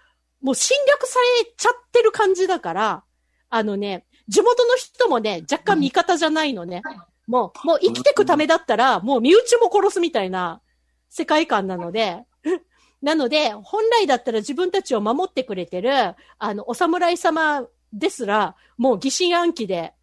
[0.43, 3.03] もう侵略されちゃってる感じだから、
[3.49, 6.81] あのね、地元の人もね、若干味方じゃないのね。
[7.27, 10.61] もう、もう生きてくためだったら、もう身内も殺すみたいな
[11.09, 12.25] 世界観なので、
[13.01, 15.91] なので、本来だったら自分たちを守ってくれてる、
[16.39, 19.93] あの、お侍様ですら、もう疑心暗鬼で、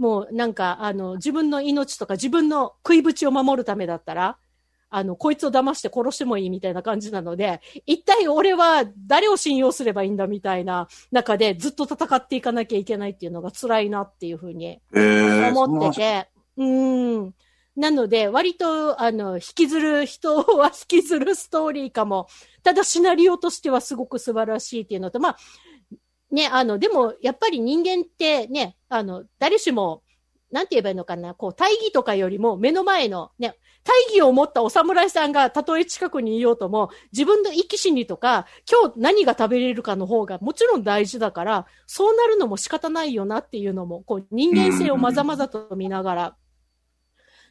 [0.00, 4.38] もうなんか、あの、自分の命とか自分の食いぶちを守るためだったら、
[4.88, 17.34] あの、こいつを騙して殺してもいいみたいな感じなので、一体俺は誰を信用すればいいんだみたいな中でずっと戦っていかなきゃいけないっていうのが辛いなっていうふうにえー、思ってて、うーん。
[17.76, 22.26] なので、割と、あの、引きずる人は引きずるストーリーかも。
[22.62, 25.36] ただ、シナリオとしてはすごく素晴らしいっていうのと、まあ、
[26.30, 30.02] ね、あの、でも、やっぱり人間ってね、あの、誰しも、
[30.50, 46.36] なんて言えばいいのかな、こう、大義とかよりも目の前の、ね、大義を持ったお侍さんがたとえ近くにいようとも、自分の生き死にとか、今日何が食べれるかの方がもちろん大事だから、そうなるのも仕方ないよなっていうのも、こう、人間性をまざまざと見ながら、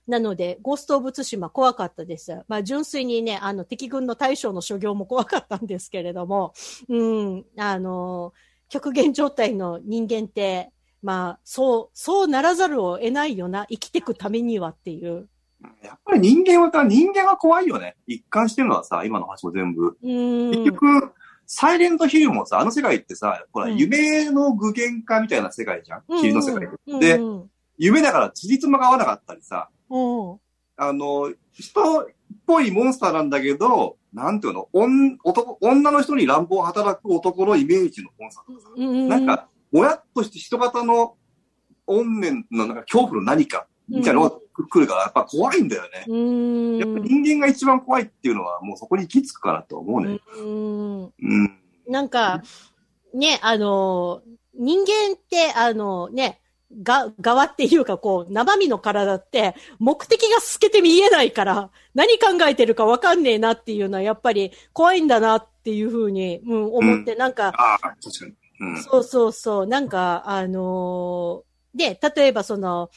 [0.08, 2.42] なので、ゴースト・オブ・ツシマ怖かったです。
[2.48, 6.54] まあ、純粋にね、あの、敵軍の大将の所業も怖かったんですけれども、
[6.88, 7.04] う
[7.38, 8.34] ん、あの、
[8.70, 15.28] 極限状態の人間って、まあ、そう、そうならざるを得ないよな、生きていくためにはっていう。
[15.84, 17.96] やっぱり人間は、人間は怖いよね。
[18.08, 19.98] 一貫してるのはさ、今の話も全部。
[20.02, 20.52] うん。
[20.52, 21.14] 結局、
[21.46, 26.04] サイレントヒルもさ、あの世界ってさ、ほら、うん夢の具現化みたいな世界じゃん。
[26.08, 26.68] うん、霧の世界
[27.00, 27.50] で、うん
[27.82, 29.98] 夢だから辻褄が合わなかったりさ、う
[30.34, 30.40] ん
[30.82, 32.08] あの、人っ
[32.48, 41.16] ぽいモンスターなんだけど、なんていうの、女男女の人に乱暴を働く男のイメージのモンスターとかさ、うんなんか、もやっとして人型の
[41.86, 44.38] 怨念のなんか恐怖の何か、みたいなのが
[44.70, 46.06] 来るから、やっぱ怖いんだよね。
[46.08, 46.78] うん。
[46.78, 50.20] やっぱ人間が一番怖いっていうのは、もうそこに行き着くからと思うね。
[50.38, 51.04] うん。
[51.04, 51.60] うん。
[51.88, 52.42] なんか、
[53.14, 54.22] ね、あの、
[54.54, 56.40] 人間って、あの、ね、
[56.82, 68.34] が、側っていうか、こう、生身の体って、目的が透けて見えないから、何考えてるかわかんねえなっていうのは、やっぱり怖いんだなっていうふうに、うん、思って、なんか、ああ、確かに。
[68.62, 68.84] うん。
[68.84, 69.68] そうそうそう。
[69.68, 72.90] なんか、あのーで、例えばその、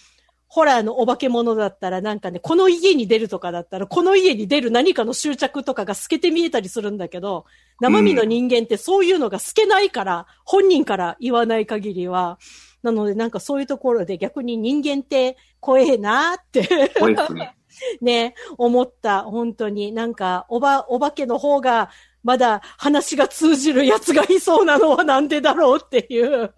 [0.49, 7.47] ホラーのお化け物だったらなんかね、この家に出るとかだったら、この家に出る何かの執着とかが透けて見えたりするんだけど、
[7.81, 12.39] 生身の人間ってそういうのが透けないから、本人から言わない限りは、
[12.83, 17.57] なのでなんかそういうところで逆に人間って怖えなって怖いですね。
[18.01, 19.23] ね、思った。
[19.23, 19.92] 本当に。
[19.92, 21.90] なんか、おば、お化けの方が、
[22.23, 26.53] まだ話が通じる奴がいそうなのはなんでだろうっていう。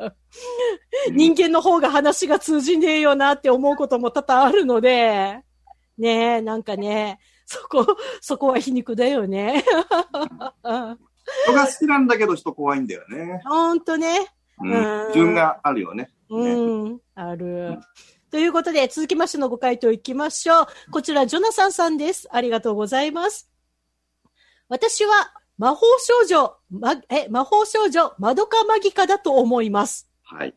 [1.10, 5.40] 人間の方が話が通じねえよなって思うことも多々あるので、
[5.96, 7.86] ねえ、なんかね、そこ、
[8.20, 9.64] そこは皮肉だよね。
[11.46, 13.40] 人が好きなんだけど人怖いんだよね。
[13.44, 14.34] ほんとね。
[14.60, 15.12] ううんん。
[15.14, 16.10] 順があるよね。
[16.30, 16.48] う
[16.88, 17.78] ん、ある。
[18.30, 20.66] ということで、続きましてのご回答いきましょう。
[20.90, 22.28] こちら、ジョナサンさんです。
[22.32, 23.50] ありがとうございます。
[24.68, 30.10] 私は、魔法少女、ま、え、魔法少女、マドカマギカだと思います。
[30.24, 30.54] はい。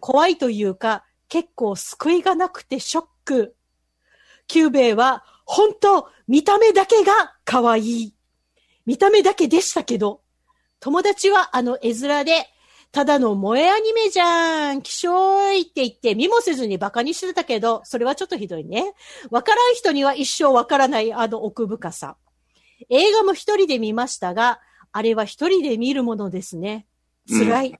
[0.00, 3.56] 怖いというか、結構救いがなくてショック。
[4.46, 8.14] キューベイは、本当見た目だけが可愛い。
[8.86, 10.22] 見た目だけでしたけど、
[10.80, 12.46] 友達はあの絵面で、
[12.90, 14.82] ただの萌えアニメじゃん。
[14.82, 18.94] きしょいって言って見もせずにバカにしてたけど、それはちょっとひどいね。
[19.30, 22.16] わからん人には一生わからないあの奥深さ。
[22.88, 24.60] 映画も一人で見ましたが、
[24.92, 26.86] あれは一人で見るものですね。
[27.28, 27.78] 辛い。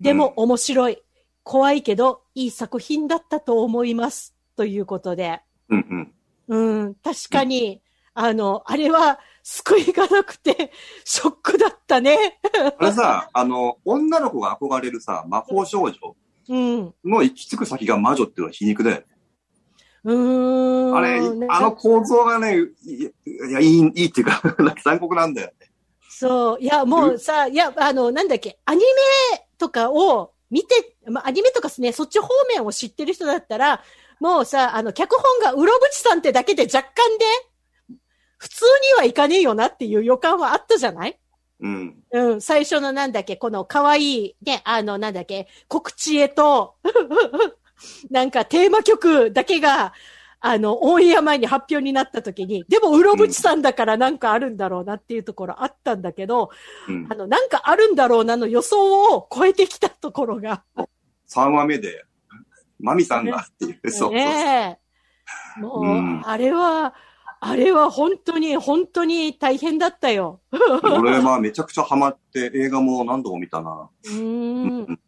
[0.00, 1.02] でも面白い。
[1.42, 4.34] 怖いけど、いい作品だったと思います。
[4.56, 5.40] ということで。
[5.68, 6.12] うん
[6.48, 6.80] うん。
[6.82, 7.82] うん、確かに、
[8.14, 10.72] あの、あれは救いがなくて、
[11.04, 12.40] ショックだったね。
[12.78, 15.94] あれさ、あの、女の子が憧れるさ、魔法少女
[16.48, 16.94] うん。
[17.04, 19.06] の行き着く先が魔女っていうのは皮肉だよね。
[20.04, 20.96] うーん。
[20.96, 24.42] あれ、あの構造がね、いいや、いい、いいっていうか、
[24.84, 25.70] 残酷なんだよね。
[26.08, 26.60] そう。
[26.60, 28.80] いや、もうさ、いや、あの、なんだっけ、アニ
[29.32, 33.82] メとかを見て、まあ、アニメとかですね、そっち方面を知ってる人だったら、
[34.20, 37.24] もうさ、あの、脚本がうろぶちさんってだけで若干で、
[38.40, 41.18] 普通にはいかねえよなっていう予感はあったじゃない？
[41.60, 41.94] うん。
[42.10, 46.76] うん、最初のなんだっけ、この可愛い、ね、あの、なんだっけ、告知へと、
[48.10, 49.92] なんかテーマ曲だけが、
[50.40, 56.48] あの、オンエア前に発表になった時に、でも、うろぶちさんだからなんかあるんだろうなっていうところあったんだけど、
[56.88, 57.06] うん。
[57.10, 57.14] あ。
[57.14, 60.62] の、なんかあるんだろうなの予想を超えてきたところが、
[61.28, 62.06] 3話目で、
[62.78, 64.12] マミさんがっていう、そうそうそう。
[64.14, 64.78] ね
[65.58, 65.60] え。
[65.60, 66.22] もう、うん。
[66.24, 66.94] あれは、
[67.42, 70.40] あれは本当に、本当に大変だったよ。
[70.82, 73.88] 俺はめちゃくちゃハマって映画も何度も見たな。
[74.04, 74.12] うー
[74.92, 75.00] ん。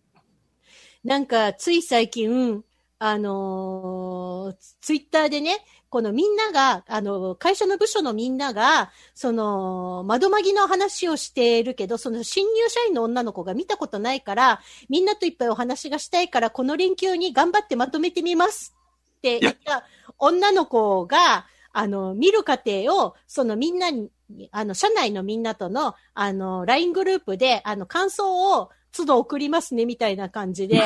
[1.04, 2.64] なんか、つい最近、
[2.98, 5.58] あのーツイッターでね、
[5.90, 18.74] このみんなが、あの、会社の部署のみんなが、その、窓まぎの話をしているけど、その新入社員の女の子が見たことないから、みんなといっぱいお話がしたいから、この連休に頑張ってまとめてみます
[19.18, 19.84] って言った
[20.18, 24.10] 女の子が、あの、見る過程を、そのみんなに、
[24.50, 30.82] あの、社内のみんなとの、あの、LINE グループで、あの、感想を都度送りますね、みたいな感じで。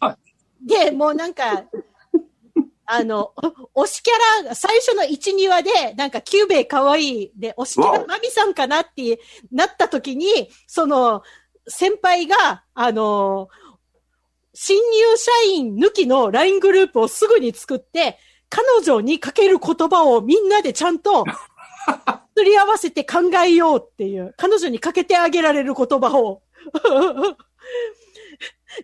[0.60, 1.64] で、もうなんか、
[2.90, 3.32] あの、
[3.74, 9.20] お推しキャラ、最初の1、2話で、なんか、キュゥべえ可愛いで、推しキャラ、マミさんかなって
[9.52, 10.26] なった時に、
[10.66, 11.22] その、
[11.66, 13.48] 先輩が、あの、
[14.54, 21.24] 新入社員抜きの LINE グループをすぐに作って、彼女にかける言葉をみんなでちゃんと、
[22.36, 26.42] すり合わせて考えようっていう、彼女にかけてあげられる言葉を。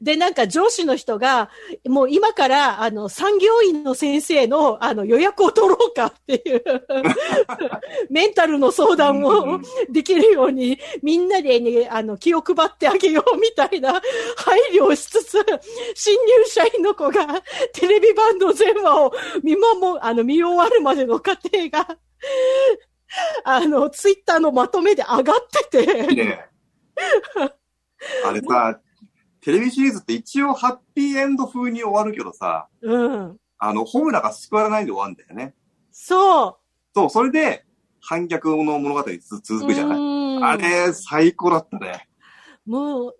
[0.01, 1.51] で、なんか上司の人が、
[1.87, 6.63] もう今から、あの、産業医の先生の、あの、予約を取ろうかっていう、
[8.11, 14.01] メンタルの相談うんをできるように、みんなでね、あの、気を配ってあげようみたいな
[14.37, 15.39] 配慮をしつつ、
[15.95, 17.43] 新入社員の子が
[17.73, 21.97] テレビ版の全話を見守、あの、見終わるまでの過程が、
[23.45, 26.47] あの、ツイッターのまとめで上がってて、ね。
[28.25, 28.81] あれさ、
[29.45, 33.37] テレビシリーズって一応ハッピーエンド風に終わるけどさ、うん。
[33.59, 35.55] あの、ホムラが救われないで終わるんだよね。
[35.93, 36.57] そう。
[36.95, 37.67] そう、それで、
[38.01, 39.99] 反逆の物語つ続くじゃない。
[39.99, 42.09] いあれ、最高だったね。
[42.65, 43.15] もう、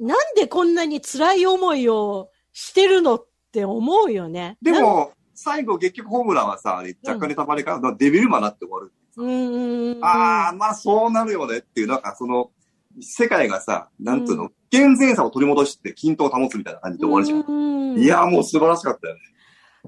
[0.00, 4.58] なんでこんなに辛い思いをしてるのって思うよね。
[4.62, 8.92] でも、最後結局ホムラはさ、若干ネタバレから、デビルマンなって終わる。
[9.16, 10.04] うんうんうん。
[10.04, 12.52] ああ、まあそうなるよねっていう、なんかその、
[13.00, 17.94] 世界がさ、なんつうの、健全さを取り戻して均等を保つみたいな感じで終わるじゃん。
[17.94, 19.20] んいや、もう素晴らしかったよね。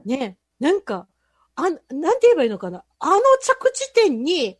[0.04, 1.06] ね、なんか、
[1.56, 1.82] あ、なんて
[2.22, 2.84] 言えばいいのかな？
[2.98, 4.58] あの着地点に、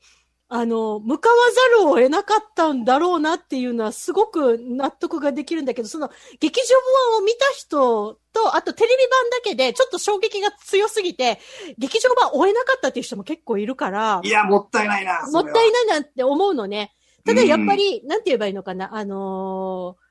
[0.53, 1.37] あの、向かわ
[1.79, 6.77] ざるを得なかったんだろうなっていうのはすごく納得ができるんだけど、その劇場
[7.13, 11.39] 版を見た人と、あとテレビ版だけでちょっと衝撃が強すぎて、
[11.79, 15.21] 劇場版終えなかったっていう人も結構いるからい、や、もったいないな。
[15.31, 16.01] もったいない。
[16.01, 16.97] なって思うのね。
[17.25, 20.10] ただやっぱり、なんて言えばいいのかな、あのー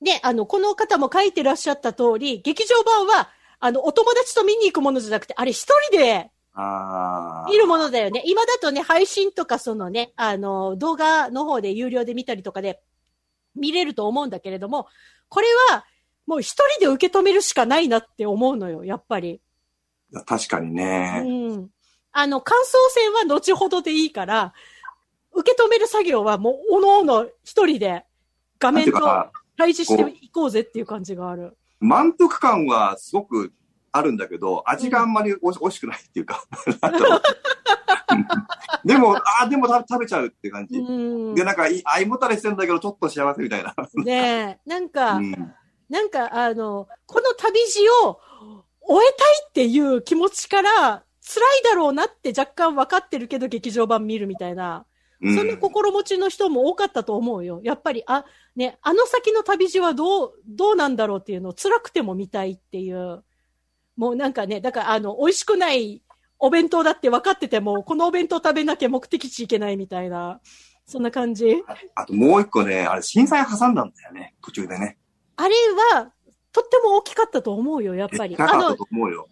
[0.00, 3.30] ね、あの、この方も書いてらっしゃった通り、劇場版は、
[3.60, 7.50] あの、お友達と見に行くものじゃなくて、あれ一人でああ。
[7.50, 8.22] 見るものだよね。
[8.26, 12.80] 今だとね、配信とかそのね、あの、動画の方で有料で見たりとかで
[13.54, 14.88] 見れると思うんだけれども、
[15.28, 15.84] これは
[16.26, 19.40] もう一人で受け止めるしかないなって思うのよ、やっぱり。
[20.26, 21.20] 確かにうね。
[21.20, 21.68] ん。
[22.12, 24.52] あの、感想戦は後ほどでいいから、
[25.32, 28.04] 受け止める作業はもう、おのおの一人で
[28.58, 28.98] 画面と
[29.58, 31.58] 対峙していこうぜっていう感じがある。
[31.80, 33.52] 満腹感はすごく
[33.92, 36.44] あるんだけど、味があんまりおし美味しくないっていうか。
[38.84, 40.78] でも、ああ、でも食べちゃうって感じ。
[40.78, 41.34] うん。
[41.34, 43.74] で、なんか、い胃もたれしてんだけど、ちょっと幸せみたいな。
[44.04, 45.54] ねえ、なんか、うん
[45.88, 48.20] なんか、あの、この旅路を
[48.82, 54.84] 終えたいっていう気持ちから、辛いだろうなって若干分かってるけど劇場版見るみたいな、
[55.22, 57.60] うんそんな心持ちの人も多かったと思うよ。
[57.64, 58.26] やっぱり、あ、
[58.58, 63.22] ね、あの先の旅路はどう、どうなんだろうっていうのを辛くても見たいっていう。
[63.96, 66.02] もうなんかね、だからあの、美味しくない
[66.40, 70.40] お弁当だって分かってても、このお弁当食べなきゃ目的地行けないみたいな、
[70.86, 71.62] そんな感じ。
[71.94, 74.98] あともう一個ね、あれ、震災挟んだんだよね、途中でね。
[75.36, 75.54] あれ
[75.94, 76.10] は、
[76.50, 78.34] とっても大きかったと思うよ、やっぱり。
[78.36, 78.76] あの。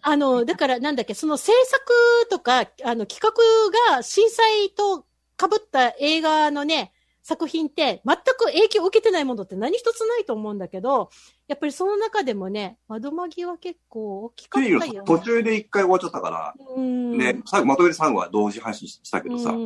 [0.03, 5.01] あの、だからなんだっけ、その制作とか、あの、企画が震災と
[5.37, 6.93] 被った映画のね、
[7.27, 11.09] 作品って全く影響を受けてないものって何一つないと思うんだけど、
[11.49, 15.01] やっぱりその中でもね、窓まぎは結構大きかったよ、ね。
[15.05, 17.17] 途中で一回終わっちゃったから、うん。
[17.17, 19.59] ね、最後まとめて3話は同時配信したけどさ、うう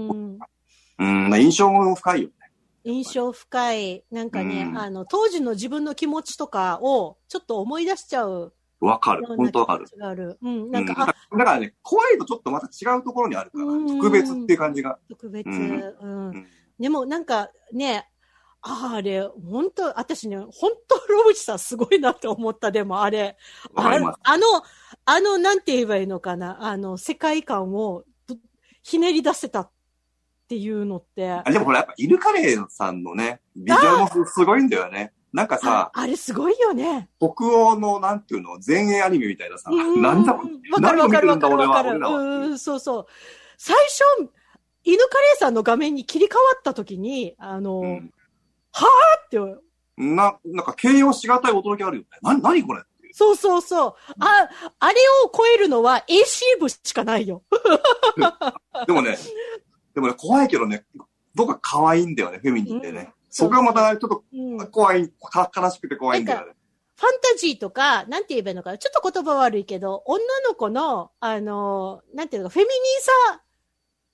[1.06, 2.34] ん、ん印象も深いよね。
[2.84, 4.04] 印象深い。
[4.10, 10.40] なんかね、うんあの、当時の自分の気持ちとかをちょっと思い出しちゃうわかる本当わかるがある。
[10.42, 10.64] うん。
[10.64, 14.98] うん、なんか、あ、だだからね、怖いとちょっとまた違うところにあるから、うん特別っていう感じが。
[15.08, 15.46] 特別。
[15.46, 15.56] うん
[16.02, 16.48] うんうん
[16.82, 18.08] でもなんかね、
[18.62, 23.38] ああれ、本当私ね、本当ロブチさんすごいなって思った、でもあれ。
[23.76, 24.14] あの、
[25.06, 28.38] あの、なんて言えばいいのかな、あの、世界観をぶ
[28.84, 29.72] ひねり出せたっ
[30.48, 35.14] ていうのって、あでもほら、やっぱ、イルカレーさんのね、ビジュアルもすすごいんだよね。
[35.34, 37.10] なんかあさ、あれすごいよね。
[37.20, 42.00] 北欧のなんていうの、前衛アニメみたいなさ、うんなんだろう、わかるわかるわかるわかる。
[42.00, 43.06] うん、そうそう。
[43.58, 43.76] 最
[44.20, 44.32] 初、
[44.84, 48.14] 犬カレーさんの画面に切り替わった時に、あの、うん
[49.26, 49.38] って、
[49.98, 52.08] な、なんか形容しがたい驚きあるよね。
[52.22, 52.82] な、なにこれ
[53.14, 53.94] そうそうそう。
[54.20, 57.44] あ、あれを超えるのは AC 部しかないよ。
[58.88, 59.18] でもね、
[59.94, 60.86] でもね、怖いけどね、
[61.36, 63.00] どっか可愛いんだよね、フェミニンでね。
[63.00, 64.58] うんそこがまたちょっとうん。
[64.58, 66.54] ファン怖い、か悲しくて怖いんだよね。
[67.32, 68.78] タジーとか、なんて言えばいいのかな。
[68.78, 73.42] ちょっと言葉悪いけど、女の子の、あの、なんていうのか、フェミニンさ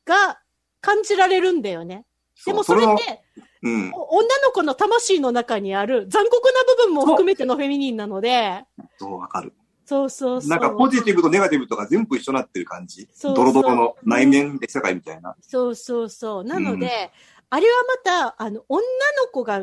[0.05, 0.39] が
[0.87, 2.05] 感じられるんだよね。
[2.45, 3.21] でもそれっのて、
[3.61, 3.91] うん。
[3.93, 8.63] お女の子の魂の中にある残酷な部分も含めてのフェミニンなので、
[8.97, 9.53] そう、わかる。
[9.83, 10.49] そうそうそう。
[10.49, 13.09] なんかポジティブとネガティブとか全部一緒になってる感じ。
[13.11, 15.35] そうドロドロの内面世界みたいな。
[15.41, 16.43] そうそうそう。
[16.45, 17.11] なので、
[17.49, 17.73] あれは
[18.05, 19.61] また、あの、女の子が、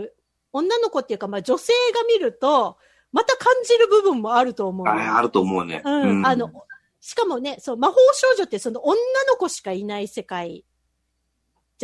[0.52, 2.76] 女の子っていうか、まあ女性が見ると、
[3.12, 4.92] また感じる部分もあると思うの。
[4.92, 5.80] あれあると思うね。
[5.84, 6.26] うん。
[6.26, 6.50] あの、
[7.00, 8.98] しかもね、そう、魔法少女ってその女
[9.28, 10.64] の子しかいない世界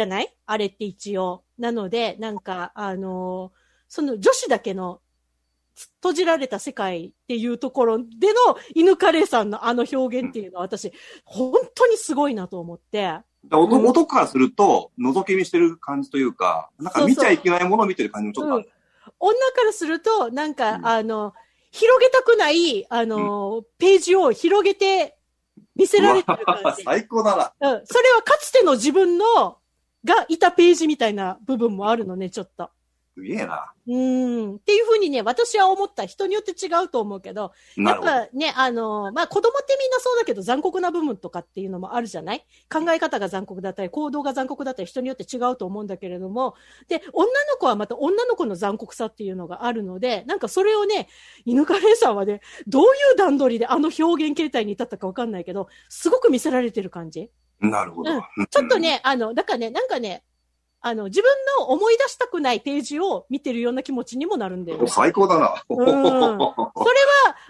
[0.00, 0.34] じゃない？
[0.46, 1.44] あれって一応。
[1.58, 3.52] なので、なんか、あの
[3.86, 5.02] その女子だけの
[5.74, 10.90] つ閉じられた世界っていうところでの犬カレーさんのあの表現っていうのは私、
[11.24, 13.18] 本当にすごいなと思って。
[13.50, 18.70] 男うん男からすると、覗き見してる感じというか、なんか見ちゃいけないものを見てる感じもちょっとある。
[19.18, 21.34] 女からすると、なんか、うんあの、
[21.70, 25.16] 広げたくない、あの、ページを広げて
[25.74, 26.82] 見せられてる感じ。
[26.82, 27.70] 最高だな。
[27.76, 27.86] うん。
[27.86, 29.56] それはかつての自分の、
[30.04, 32.70] がいたページみたいな部分もあるのね、ちょっと。
[33.16, 33.72] すげえな。
[33.88, 34.56] うーん。
[34.56, 36.06] っていうふうにね、私は思った。
[36.06, 38.00] 人によって違うと思うけど、やっ。
[38.00, 42.46] ぱね、あの、まあ、子供ってみんなそうだけど残酷な部分とかっていうのもあるじゃない？
[42.72, 46.54] 考え方が残酷だったり、行動が残酷だったり、人によって違うと思うんだけれども、
[46.86, 51.08] で、女の子はまた女の子の残酷さっていうのがあるので、なんかそれをね、
[51.44, 57.30] 犬カレーさんはね、どういう段取りであの表現形態に至ったかわかんないけど、すごく見せられてる感じ？
[57.60, 58.12] なるほど。
[58.12, 60.24] うんちょっとね、あの、だからね、なんかね、
[60.82, 64.84] あの、自分の思い出したくないページを見てるような気持ちにもなるんだようん。
[64.84, 64.90] ね。
[64.90, 65.46] 最高だな。
[65.46, 66.38] ん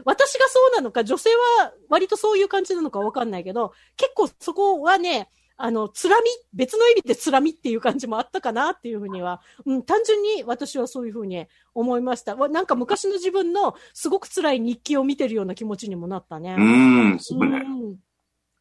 [0.04, 12.34] 私がそうなのか、女性は割とそういう感じなのかわかんないけど、結構そこはね、あの、つらみ、別の意味でつらみっていう感じもあったかなっていうふうには、うん、単純に私はそういうふうに思いました。
[12.34, 16.56] わなんか昔の自分のすごく辛い日記を見てるような気持ちにもなったね。
[16.58, 17.58] うーん、すごいね。
[17.58, 17.96] うん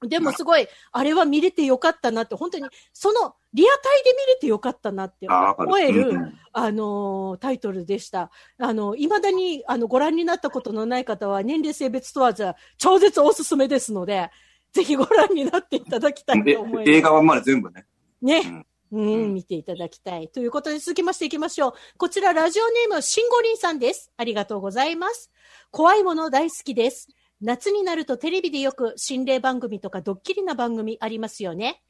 [0.07, 5.27] でもすごい、あれは見れてよかったなって、本当に、その、リアタイで見れてよかったなって。
[5.29, 8.31] 思える、うんうんあのータイトルでした。
[8.57, 14.29] あの、未だに、あの、ご覧になったことのない方は、年齢性別問わず、超絶おすすめですので、
[14.71, 16.89] ぜひご覧になっていただきたいえと思います。
[16.89, 17.85] 映画版まで全部ね。
[18.21, 18.65] ね。
[18.91, 20.27] うん、うん見ていただきたい。
[20.29, 21.73] ということで続きましていきましょう。
[21.97, 24.11] こちら、ラジオネーム、しんごりんさんです。
[24.17, 25.31] ありがとうございます。
[25.71, 27.09] 怖いもの大好きです。
[27.41, 31.81] 夏になるとテレビでよく心霊番組とかドッキリな番組ありますよね。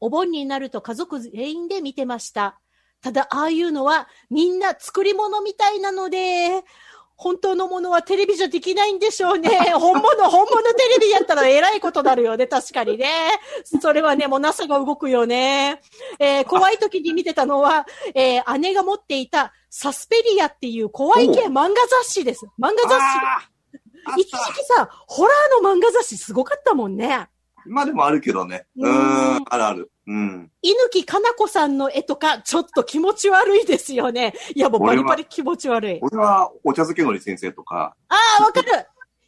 [0.00, 2.60] お盆になると家族全員で見てました。
[3.00, 6.64] ただ、ああいうのはみんな作り物みたいなので、
[7.18, 9.48] 本当のものはテレビじゃできないんでしょうね。
[9.74, 12.46] 本物、本物テレビやったら偉いことになるよね。
[12.46, 13.40] 確かにね。
[13.80, 15.80] それはね、もう NASA が動くよね。
[16.20, 22.46] えー怖い時に見てたのは、えー姉が持っていたサスペリアっていう怖い系漫画雑誌です。
[22.58, 23.57] 漫画雑誌。
[24.16, 27.08] 一時期さ、ホラーの漫画雑誌すごかったもんね。
[27.08, 27.30] た
[27.66, 28.66] まあでもあるけどね。
[28.76, 29.90] うんん、あるある。
[30.06, 30.50] うん。
[30.62, 34.34] 犬木かな子さんの絵とか、ちょっと気持ち悪いですよね。
[34.54, 35.98] いや、もうバリバリ気持ち悪い。
[36.00, 38.68] 俺は、お茶漬けのり先生とか、ああ、わかる。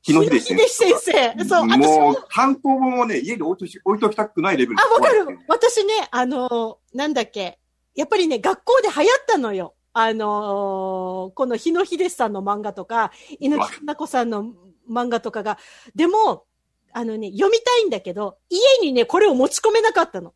[0.02, 1.44] 日野秀先先生生。
[1.44, 5.38] そう、私ももう、単行本をね、家に置いとし置いときたくないレベルあ、わかる。
[5.46, 7.58] 私ね、あのーなんだっけ。
[7.94, 9.74] やっぱりね、学校で流行ったのよ。
[9.92, 14.52] あのーこの日野秀さんの漫画とか、犬木かな子さんの
[14.90, 15.58] 漫画とかが。
[15.94, 16.44] でも、
[16.92, 20.34] あのね、読みたいんだけど、家にね、これを持ち込めなかったの。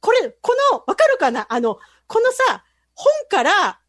[0.00, 1.46] これ、この、わかるかな？
[1.48, 3.80] あの、このさ、本から、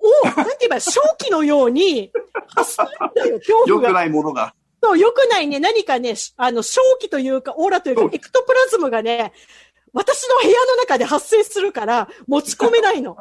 [0.00, 2.12] を、なんて言えば、正気のように、
[2.48, 3.88] 発するんだよ、 恐怖が。
[3.88, 4.54] 良くないものが。
[4.82, 9.32] そう、良くないね、何かね、しあの、正気というか、オーラというかエクトプラズムがね、
[9.92, 13.16] 私の部屋の中で発生するから、持ち込めないの。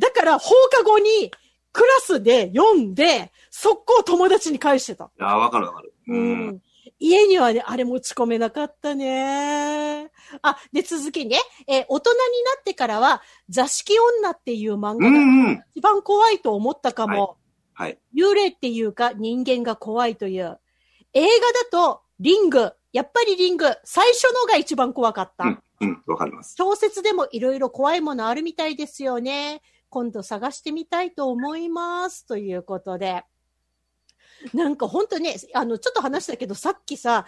[0.00, 1.30] だから、放課後に、
[1.72, 5.10] クラスで読んで、速攻友達に返してた。
[5.20, 5.92] ああ、わかるわかる。
[6.08, 6.48] ううん。
[6.48, 6.62] ん。
[6.98, 10.10] 家にはね、あれ持ち込めなかったね。
[10.42, 11.38] あ、で、続きね、
[11.68, 15.64] えー大人になってからは、座敷女っていう漫う画が。
[15.74, 17.36] 一番怖いと思ったかも。
[17.74, 17.98] はい。
[18.14, 20.58] 幽霊っていうか人間が怖いという。
[21.14, 22.72] 映画だとリング。
[22.92, 23.66] やっぱりリング。
[23.84, 25.44] 最初のが一番怖かった。
[25.44, 26.54] うん、うん、わかります。
[26.58, 29.62] 小説でもいろいろ怖いものあるみたいですよね。
[29.90, 32.24] 今度探してみたいと思います。
[32.26, 33.24] ということで。
[34.54, 37.26] なんか本当ね、あの、ちょっと話したけど、さっきさ、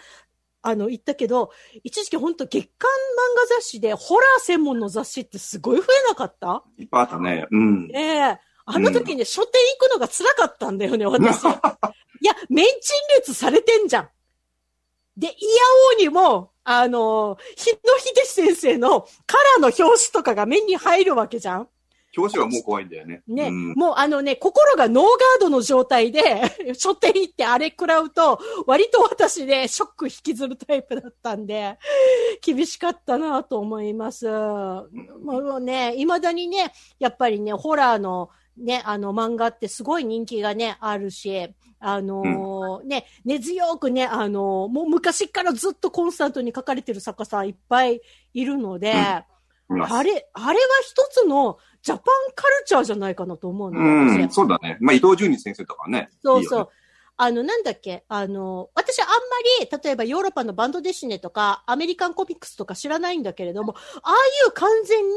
[0.63, 1.51] あの、言ったけど、
[1.83, 6.63] 一時期本当月刊漫画雑誌でホラー専門の雑誌ってすごい増えなかった？
[6.79, 7.45] いっぱいあったね。
[7.51, 7.87] うん。
[7.89, 8.39] ねえ。
[8.65, 11.43] あの時ね、書店行くのが辛かったんだよね、私。
[11.45, 11.47] い
[12.25, 14.09] や、メンチン列されてんじゃん。
[15.17, 15.35] で、イヤ
[15.97, 21.69] オーにも、あの、日野秀先生のカラーの表紙とかが目に入るわけじゃん
[22.15, 23.23] 表紙はもう怖いんだよね。
[23.27, 23.73] ね、うん。
[23.73, 26.21] もうあのね、心がノーガードの状態で、
[26.77, 31.77] 書店行ってあれ食らうと、割と私ね、ショック引きずるタイプだったんで、
[32.41, 34.27] 厳しかったなと思います。
[34.29, 48.01] もうね、未だにね、やっぱりね、ホラーのね、あの漫画ってすごい人気がね、あるし、あのーね、根強くね、あのーもう昔からずっとコンスタントに書かれてる作家さんいっぱい
[48.33, 48.93] いるので、
[49.69, 50.53] いますあれ、あれは
[50.83, 52.03] 一つのジャパン
[52.33, 54.77] カルチャーじゃないかなと思うの、うん、私そうだね。
[54.79, 56.09] まあ、伊藤淳二先生とかね。
[56.23, 56.59] そうそう。
[56.61, 56.67] いい
[57.15, 58.05] あの、なんだっけ？
[58.07, 59.13] あの、私あんま
[59.59, 64.15] り、例えばヨーロッパのバンドデシネとか、アメリカンコミックスとか知らないんだけれども、ああい
[64.47, 65.15] う完全に、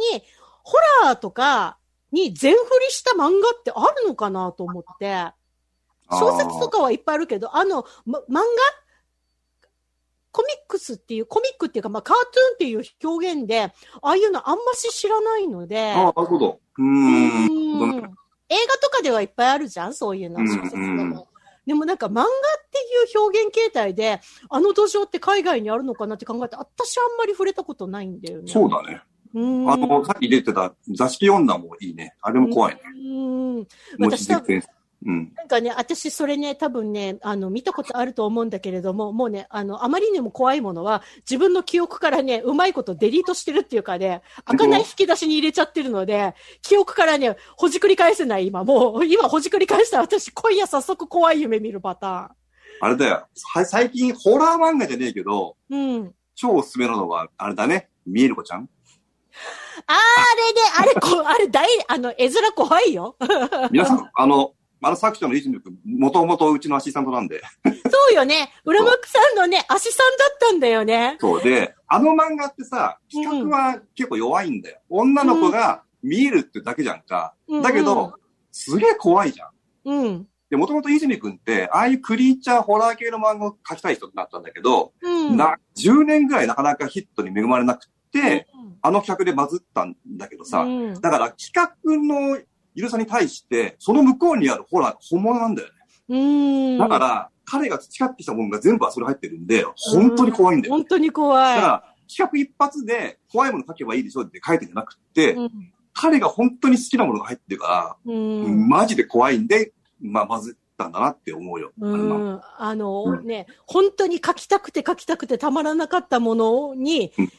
[0.62, 1.78] ホラーとか
[2.12, 5.32] に全振りした漫画ってあるのかなと思って、
[6.10, 8.42] 小説とかはいっぱいあるけど、あの、ま、漫画
[10.36, 13.70] コミックスっていう、コミックっていうか、まあ、カートゥーンっていう表現で、あ
[14.02, 16.60] あいうのあんまし知らないので、ああ、なるほど。
[16.76, 17.46] うん
[18.48, 21.02] 映画とかではいっぱいあるじゃんそういうの、うん小説でも。
[21.02, 21.24] うん
[21.66, 22.26] でもなんか漫画っ
[22.70, 24.20] ていう表現形態で、
[24.50, 28.52] あの土壌って海外にあるのかなって考えて、私あんまり触れたことないんだよね。
[28.52, 29.02] そうだね。
[29.34, 29.72] うーん。
[29.72, 32.14] あの、さっき出てた座敷女もいいね。
[32.22, 32.80] あれも怖いね。
[32.84, 33.02] うー
[33.54, 33.56] ん。
[33.58, 33.66] も
[33.98, 34.28] 私。
[35.06, 35.32] うん。
[35.36, 48.64] なんかね、私それね、多分ね、あの、見たことあると思うんだけれども、もうね、あの、あまりにも怖いものは、自分の記憶からね、うまいことデリートしてるっていうかね、開かない引き出しに入れちゃってるので、記憶からね、ほじくり返せない今。
[48.64, 52.34] もう、今ほじくり返したら私、今夜早速怖い夢見るパタ
[52.80, 53.26] あれだよ。
[53.54, 55.94] は最近、ホラー漫画じゃねえけど、ーン。
[55.94, 56.14] うん。
[56.34, 57.88] 超おすすめなのは、あれだね。
[58.04, 58.68] 見える子ちゃん
[59.86, 59.92] あ
[60.36, 63.16] れね、あれ、こあれ大、あの、絵面怖いよ。
[63.70, 64.52] 皆さん、あの、
[64.82, 67.42] あの作者のリズム君、もともとうちのアシスタントなんで。
[67.64, 68.50] そうよね。
[68.64, 71.16] 浦幕さんのね、足さんだったんだよね。
[71.20, 74.80] そうで、あの漫画ってさ、企画は結構弱いんだよ。
[74.88, 77.34] 女の子が見えるってだけじゃんか。
[77.48, 78.14] うんだけど、
[78.52, 79.50] すげえ怖いじゃん。
[79.84, 80.28] うん。
[80.50, 85.36] で、もともと泉君って、ああいうクリーチャーホラー系の漫画を描きたい人になったんだけど、うん。
[85.36, 92.38] な、10年ぐらいなかなかヒットに恵まれなくて、うんあの企画でバズったんだけどさ、うんだから企画の
[92.76, 95.74] 許さに対して、その向こうにあるホラーが本物なんだよね。
[96.08, 96.78] うん。
[96.78, 100.74] だから、彼が培ってきたものが全部はそれ入ってるんで、本当に怖いんだよ。
[100.74, 101.56] 本当に怖い。
[101.56, 108.68] だから、企画一発で怖いもの書けばいいでしょって書いてんじゃなくって、うん彼が本当に好きなものが入ってるから、うん。
[108.68, 111.72] マジで怖いんで、まあ、バズったんだなって思うよ。
[111.78, 112.42] うあのん。
[112.58, 117.32] あの、うんね、本当に書きたくて書きたくてたまらなかったものにうん、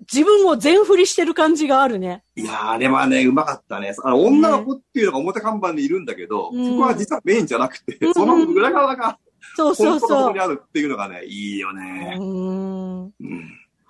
[0.00, 2.22] 自分を全振りしてる感じがあるね。
[2.36, 3.94] いやー、あれはね、うまかったね。
[4.02, 9.18] あの女の子っていうのが表看板にいるんだけど、うんそこは実はメインじゃなくて、うんその裏側が
[9.56, 10.40] そうそうそう本当のところに。
[10.40, 12.16] あるっていうのがね、いいよね。
[12.18, 13.02] うん。
[13.04, 13.12] うん。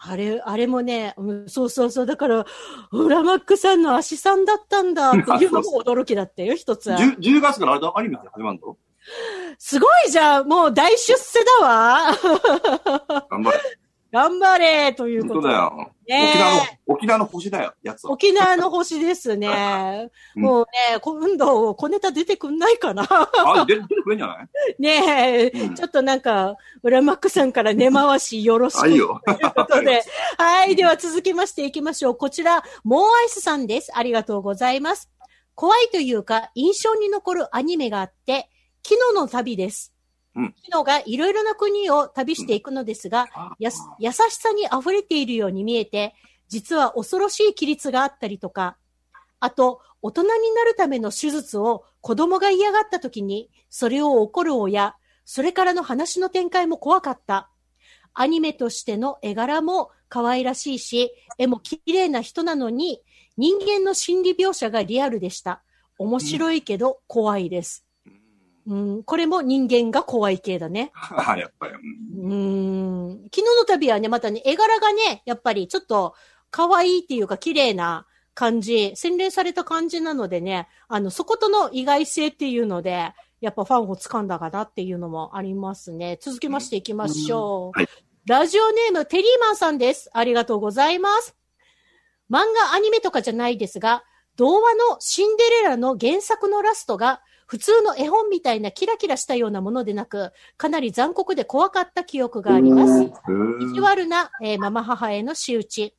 [0.02, 2.06] あれ、あれもね、うんそうそうそう。
[2.06, 2.46] だから、
[2.92, 6.90] ウラマックさんの足さんだったんだ っていうのも驚きだったよ、一つ。
[6.90, 8.76] 10, 10月からあれだ、アニメ始まるの？
[9.58, 12.16] すごいじゃんもう大出世だわ
[13.30, 13.58] 頑張れ。
[14.12, 15.92] 頑張れということ本当だよ。
[16.10, 18.12] ね沖縄の、沖縄の星だよ、やつは。
[18.12, 19.48] 沖縄の星ですね。
[20.36, 24.46] うんもうね、今度、小ネタ出てくんないかなあ、出出てくれんじゃない？
[24.82, 29.20] ねえ、うんちょっとなんか、浦マックさんから根回しよろしいいよ。
[29.24, 30.02] ということで、
[30.36, 30.76] はい。
[30.76, 32.16] では続きましていきましょう。
[32.16, 33.92] こちら、モーアイスさんです。
[33.94, 35.10] ありがとうございます。
[35.54, 38.48] 怖いというか、印象に残るアニメがあって、
[38.82, 39.92] キノの旅です。
[40.36, 43.28] うんキノがいろいろな国を旅していくのですが、
[43.58, 46.14] やす優しさに溢れているように見えて、
[46.48, 48.76] 実は恐ろしい規律があったりとか、
[49.40, 57.50] あと、大人になるための手術を子供が嫌がった時に、それを怒る親、それからの話の展開も怖かった。
[58.14, 63.02] アニメとしての絵柄も可愛らしいし、絵も綺麗な人なのに、
[63.36, 65.62] 人間の心理描写がリアルでした。
[65.98, 67.84] 面白いけど怖いです。
[68.66, 70.92] うん、これも人間が怖い系だね。
[70.94, 71.74] あ、 やっぱり。
[71.74, 73.22] うんうーん。
[73.34, 76.14] 昨日の旅はね、またね、絵柄がね、やっぱりちょっと
[76.50, 86.18] 可愛いっていうか綺麗な感じ、洗練された感じなのでね、あの、そことの意外性っていうので、やっぱファンを掴んだかなっていうのもありますね。
[86.20, 87.78] 続きましていきましょう。
[87.78, 87.88] はい
[88.26, 90.10] ラジオネーム、テリーマンさんです。
[90.12, 91.34] ありがとうございます。
[92.30, 94.04] 漫画、アニメとかじゃないですが、
[94.36, 103.02] 童話のシンデレラの原作のラストが普通の絵本みたいなキラキラしたようなものでなく、かなり残酷で怖かった記憶があります。
[103.02, 105.96] 意地悪な、えーママ母への仕打ち。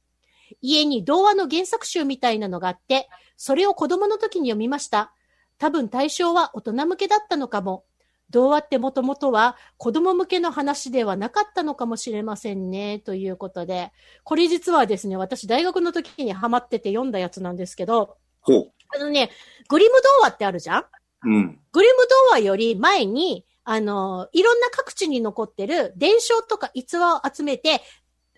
[0.62, 5.12] 家に童話の原作集みたいなのがあって、それを子供の時に読みました。
[5.58, 7.84] 多分対象は大人向けだったのかも。
[8.30, 13.00] 童話ってもともとは子供向けの話ではなかったのかもしれませんね。
[13.00, 13.92] ということで。
[14.24, 18.72] これ実はですね、私大学の時にハマってて読んだやつなんですけど、ほう。
[18.96, 19.32] あのね、
[19.68, 20.86] グリム童話ってあるじゃん？
[21.24, 21.60] うん。
[21.72, 27.82] グリム童話より前に、あの、いろんな各地に残ってる伝承とか逸話を集めて、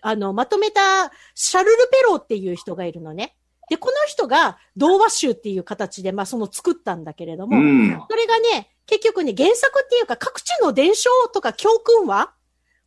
[0.02, 3.36] あの、まとめたシャルル・ペローっていう人がいるのね。
[3.70, 8.02] で、この人が童話集っていう形で、まあ、その作ったんだけれども、うん。
[8.08, 12.32] それがね、結局ね、原作っていうか各地の伝承とか教訓は、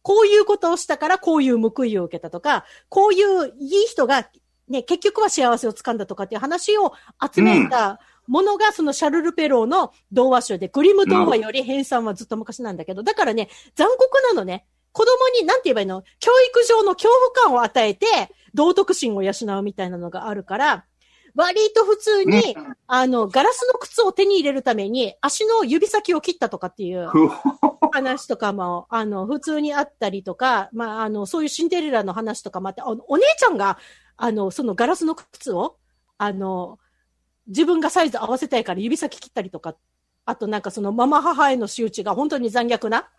[0.04, 4.30] こういうことをしたからこういう報いを受けたとか、こういういい人が、
[4.70, 6.94] ね、結局は幸せをつかんだとかっていう話を
[7.34, 14.66] 集めたものが、そのシャルル・ペローの童話集で、グリム童話より編纂はずっと昔なんだけど、だからね、残酷なのね。
[14.92, 18.06] 子供に、なんて言えばいいの教育上の恐怖感を与えて、
[18.54, 20.86] 道徳心を養うみたいなのがあるから、
[21.36, 22.58] 割と普通に、
[22.88, 27.30] あの、ガラスの靴を手に入れるために、足の指先を切ったとかっていうふ
[27.92, 33.78] 話とかも、あの、普通にあったりとか、まあ、あの、そういうシンデレラの話とかもあって、お姉ちゃんが、
[34.18, 35.78] あの、そのガラスの靴を、
[36.18, 36.80] あの、
[37.48, 39.76] 自分がサイズ合わせたいから指先切ったりとか、
[40.26, 43.10] あとなんかそのママ母への仕打ちが本当に残虐な、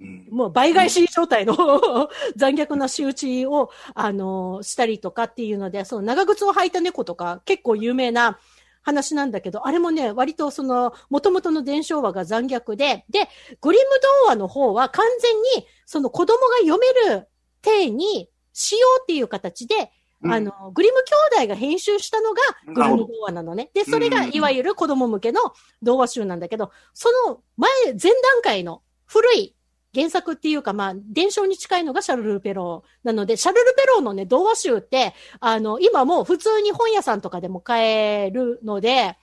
[0.00, 0.28] うん。
[0.30, 1.54] もう倍返し状態の
[2.36, 8.38] 残虐な仕打ちを、あの、したりとかっていうので、その長靴を履いた猫とか結構有名な
[8.82, 13.28] 話なんだけど、あれもね、割とその、元々の伝承話が残虐で、で、
[13.60, 13.84] グリム
[14.24, 17.28] 童話の方は完全に、その子供が読める
[17.62, 19.88] 体にしようっていう形で、うん
[20.24, 20.98] あの、グリム
[21.34, 23.70] 兄弟が編集したのがグリム童話なのね。
[23.74, 25.40] で、それがいわゆる子供向けの
[25.82, 29.56] 童話集なんだけど、その前、前段階の古い
[29.94, 39.16] 原作っていうか、まあ、伝承に近いのがシャルル・ペローなので、シャルル・ペローのね、童話集って、あの、今もう普通に本屋さんとかでも買えるので、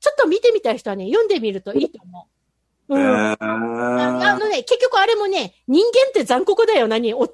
[0.00, 2.28] ちょっと見てみたい人はね、読んでみるといいと思
[2.88, 2.94] う。
[2.94, 3.00] うん。
[3.00, 7.26] えあーあのね、結局あれもね、人間って残酷だよ、何お、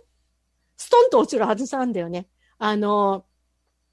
[0.77, 2.29] ストンと落ちるはずなんだよね。
[2.61, 3.25] あの、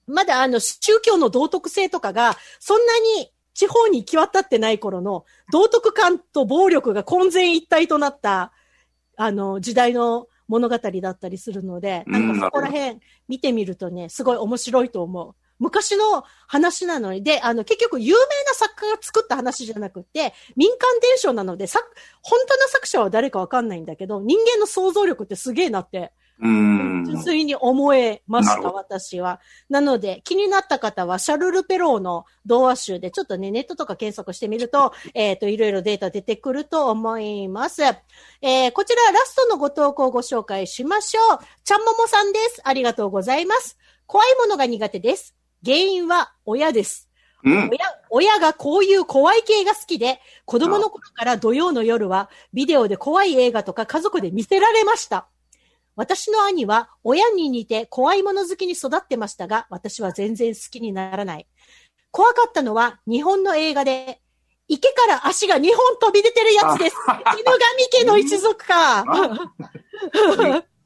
[0.07, 8.51] まだあの、宗教の道徳性とかが、そんなに地方に行き渡ってない頃の、道徳感と暴力が混然一体となった、
[9.15, 12.99] あの、時代の物語だったりするので、なんかそこら辺
[13.29, 15.33] 見てみるとね、すごい面白いと思う。
[15.59, 21.79] 昔の話なのに、で、あの、結局有名な作家が作った話じゃなくて、民間伝承なので、さ、
[22.21, 26.09] 本当の作者は誰かわかんないんだけど、人間の想像力ってすげえなって、うん。
[26.39, 29.39] 純粋に思えました、私は。
[29.69, 37.83] なので、気になった方は、シャルル・ペローの童話集で、ちょっとね、ネットとか検索してみると、えっ、と、いろいろデータ出てくると思います。
[37.83, 41.39] えー、こちら、ラストのご投稿をご紹介しましょう。
[41.63, 42.61] ちゃんももさんです。
[42.63, 43.77] ありがとうございます。
[44.05, 45.35] 怖いものが苦手です。
[45.65, 47.09] 原因は親です。
[47.43, 47.69] うん。
[47.69, 47.79] 親、
[48.09, 55.27] 親がこういう怖い系が好きで、子供の頃から土曜の夜は、ビデオで怖い映画とか家族で見せられました。
[55.97, 61.47] 私の兄は親に似て怖いもの好きに育ってましたが、私は全然好きにならない。
[62.11, 64.21] 怖かったのは日本の映画で、
[64.67, 66.95] 池から足が2本飛び出てるやつです。
[67.35, 67.59] 犬神
[67.91, 69.03] 家の一族か。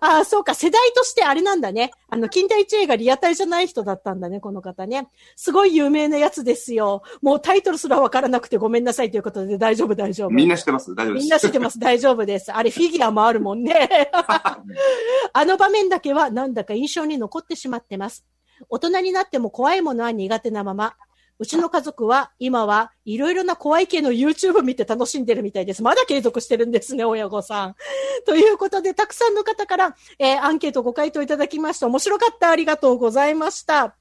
[0.00, 0.54] ああ、そうか。
[0.54, 1.90] 世代としてあれなんだね。
[2.08, 5.08] あの、近代一映画リアタイじゃない人だったんだね、この方ね。
[5.36, 7.02] すごい有名なやつですよ。
[7.22, 10.30] もうタイトルすらわからなくてごめんなさいということで大丈夫、大丈夫。
[10.30, 10.94] みんな知ってます？
[10.94, 11.22] 大丈夫です。
[11.22, 11.78] みんな知ってます。
[11.78, 12.52] 大丈夫です。
[12.52, 14.10] あれ、フィギュアもあるもんね。
[15.32, 18.24] あの場面だけはなんだか印象に残ってしまってます。
[18.68, 20.94] 大人になっても怖いものは苦手なまま。
[21.38, 25.82] うちの家族は今はいろいろな怖い系の YouTube 見て楽しんでるみたいです。
[25.82, 27.76] まだ継続してるんですね、親御さん。
[28.24, 31.86] ということで、たくさんの方から、えーアンケートご回答いただきました。
[31.86, 32.50] 面白かった。
[32.50, 33.96] ありがとうございました。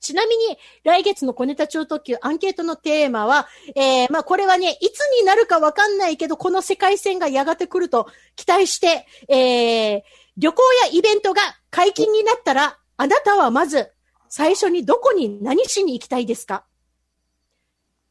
[0.00, 8.06] ちなみに、来月の小ネタ超特急アンケートのテーマは、えー、まあこれはね、いつになるかわかんないけど、この世界線がやがて来ると
[8.36, 10.02] 期待して、えー、
[10.36, 11.40] 旅行やイベントが
[11.70, 13.93] 解禁になったら、あなたはまず、
[14.36, 16.64] 最初にどこに何しに行きたいですか？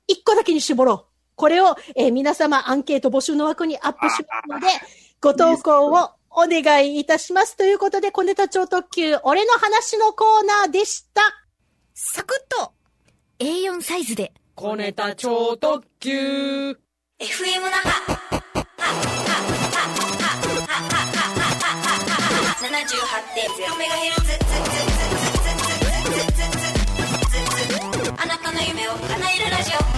[0.07, 1.05] 一個だけに絞ろう。
[1.35, 4.67] これを、えー、皆様アンケート募集の枠にアップしますので、
[5.19, 7.57] ご投稿をお願いいたします。
[7.57, 11.21] ということで、小ネタ超特急、俺の話のコーナーでした。
[11.93, 12.71] サクッと
[13.39, 14.31] !A4 サイズで。
[14.55, 16.77] 小ネタ超特急 !FM
[17.69, 17.89] 中
[22.61, 24.92] 78.0MHz。
[28.67, 29.93] 夢を叶えるラジオ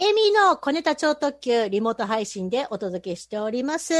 [0.00, 3.92] エミの小ネタ超特急リモート配信でお届けしております。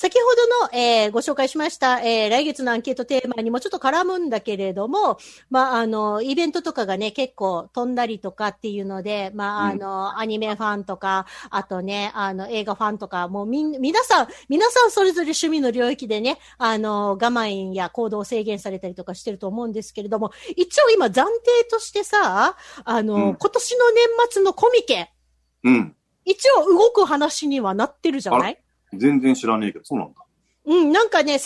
[0.00, 5.18] 先ほどの、えーご紹介しました、えー来月のアンケートテーマにもちょっと絡むんだけれども、
[5.50, 21.24] まあ、あの、イベントとかがね、結構飛んだりとかっていうので、まあ、あの、アニメファンとか、あとね、あの、映画ファンとか、もうみん、皆さん、皆さんそれぞれ趣味の領域でね、あの、我慢や行動を制限されたりとかしてると思うんですけれども、一応今暫定
[21.70, 23.34] としてさ、あの、うん。
[23.34, 25.12] 今年の年末のコミケ、
[25.62, 25.94] うん。
[26.24, 28.62] 一応動く話にはなってるじゃない？
[28.94, 30.20] 全然知らねえけど、そうなんだ。
[30.66, 31.40] うん、なんかね、30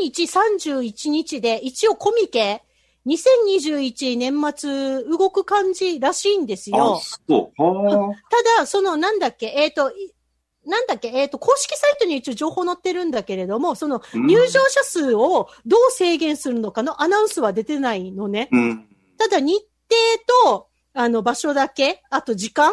[0.00, 2.62] 日、31日で、一応コミケ、
[3.06, 6.98] 2021年末動く感じらしいんですあよ、。
[6.98, 7.62] そう。
[7.62, 10.12] はただ、その、なんだっけ、えっ、と、い
[10.66, 18.48] なんだっけ、えっ、と、公式サイトに一応情報載ってるんだけれども、その、入場者数をどう制限するのかのアナウンスは出てないのね。
[18.50, 18.88] うん。
[19.16, 19.64] ただ日
[20.44, 22.72] 程と、あの、場所だけ、あと時間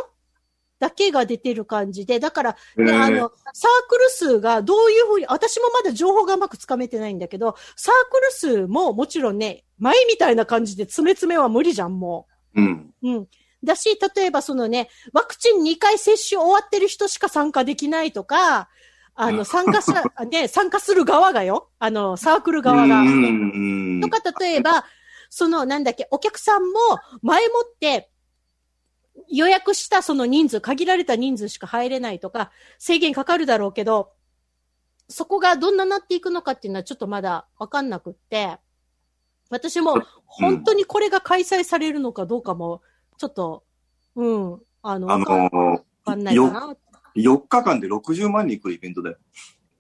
[0.84, 12.94] だけが出てる感じで、だから、ね、あの、サークル数がどういうふうに、私もまだ情報がうまくつかめてないんだけど、サークル数ももちろんね、前みたいな感じで詰め詰めは無理じゃん、もうん。
[13.02, 13.10] う。
[13.10, 13.28] うん。
[13.64, 18.68] だし、例えばそのね、ワクチン2回接種終わってる人しか参加できないとか、
[19.16, 23.04] あの、参加者、 ね、参加する側がよ、あの、サークル側が。
[23.04, 24.02] うん。
[24.02, 24.84] とか、例えば、
[25.30, 26.70] その、なんだっけ、お客さんも
[27.22, 28.10] 前もって
[29.30, 34.11] 予約したその人数、限られた人数しか入れないとか、制限かかるだろうけど、
[35.07, 38.57] そこがどんななっていくのかっていうのはちょっとまだわかんなくって、
[39.49, 42.82] 私も本当にこれが開催されるのかどうかも、
[43.18, 43.64] ちょっと、
[44.16, 45.26] うん、あの、あの
[46.03, 46.76] かんないかな。
[47.16, 49.18] ー、4日間で60万人来るイベントだよ。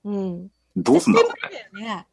[0.05, 0.49] うん。
[0.75, 1.29] どうすんだろ。
[1.73, 2.07] うね。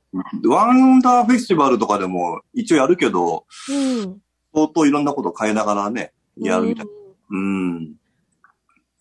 [0.49, 4.21] ワンダーフェスティバルとかでも一応やるけど、うん。
[4.53, 6.87] 相当いろんなこと変えながらね、やるみたい。
[6.87, 7.00] うん。
[7.31, 7.95] うん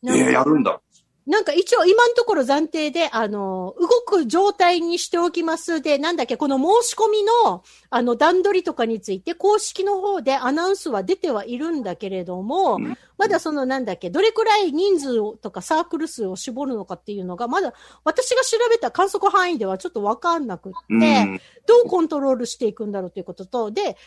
[0.03, 0.79] えー、やるんだ。
[1.29, 17.73] なんか一応今のところ暫定で、あの、動く状態にしておきますで、なんだっけ、この申し込みの、あの、段取りとかについて、公式の方でアナウンスは出てはいるんだけれども、うんまだそのなんだっけ、どれくらい人数をとかサークル数を絞るのかっていうのが、まだ
[18.05, 21.41] 私が調べた観測範囲ではちょっとわかんなくって、うん。
[21.67, 23.97] どうコントロールしていくんだろうということと、で、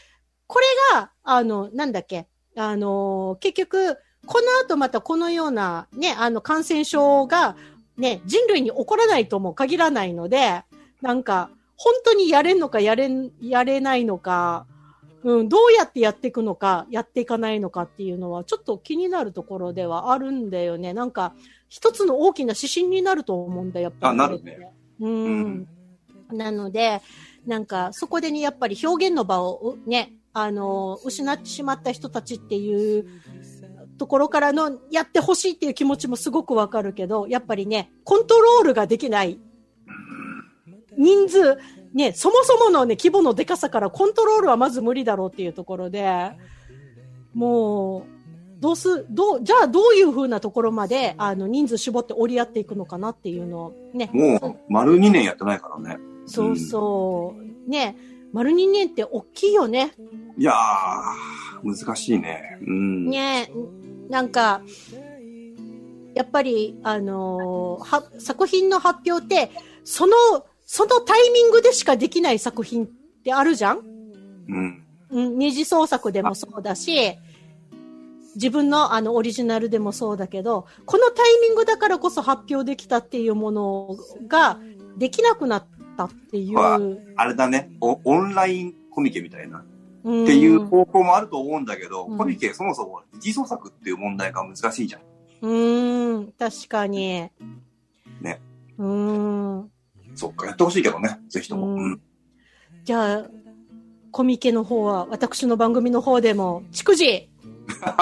[0.47, 7.57] これが、あの、なんだっけ、あの、結局、この後またこのようなね、あの感染症が
[7.97, 10.63] ね、人類に起こらないとも限らないので、
[11.01, 14.67] なんか、本当にやれんのかやれん、やれないのか、
[15.25, 20.93] うん、どうやってやっていくのか、やっていかないのかっていうのは、ちょっと気になるところではあるんだよね。
[20.95, 21.35] なんか、
[21.69, 24.13] 一つの大きな指針になると思うんだ、やっぱり。
[24.13, 24.73] あなるね。
[25.01, 25.69] ううんん。
[26.33, 27.01] なので、
[27.47, 33.07] なんか、そこでね、やっぱり表現の場をうね、あの、失ってしまった人たちっていう
[34.03, 39.39] ところからの、やってほしいっていう気持ちもすごくわかるけど、やっぱりね、コントロールができない。
[40.99, 41.57] 人数、
[41.95, 46.33] ね、そもそものね、規模のでかさからコントロールはまず無理だろうっていうところで、
[47.33, 54.11] もう、どうす、どう、じゃあどういう風なところまで、あの、人数絞って折り合っていくのかなっていうのをね。
[54.13, 55.97] もう、丸2年やってないからね。
[56.27, 57.71] そうそう。
[57.71, 57.97] ね、
[58.33, 59.93] 丸2年って大きいよね。
[60.37, 60.57] いやー、
[61.65, 62.59] 難しいね。
[62.67, 63.07] うん。
[63.09, 63.51] ね、
[64.13, 64.61] なんか、
[66.15, 69.51] やっぱり、あのーは、作品の発表って、
[69.85, 70.13] その、
[70.67, 72.89] そのタイミングでしかできない作品っ
[73.25, 73.79] てあるじゃん？
[73.79, 74.85] うん。
[75.11, 77.17] うん、二次創作でもそうだし、
[78.35, 83.97] 自分のあのオリジナルでもそうだけど、このタイミングだからこそ発表できたっていうもの
[84.29, 84.59] が
[84.99, 85.65] できなくなっ
[85.97, 86.59] たっていう。
[86.59, 86.79] は
[87.17, 89.65] あれだねオ、オンラインコミケみたいな。
[90.05, 95.03] うんっていう方向もあると思うんだけど、うんコミケそもそも二次創作っていう問題が難しいじゃん。
[95.43, 97.29] うーん、確かに。
[98.21, 98.41] ね。
[98.79, 99.71] うーん。
[100.15, 101.75] そっか、やってほしいけどね、ぜひとも。
[101.75, 102.01] うんうん。
[102.85, 103.31] じゃあ、
[104.11, 107.31] コミケの方は、私の番組の方でも、逐次、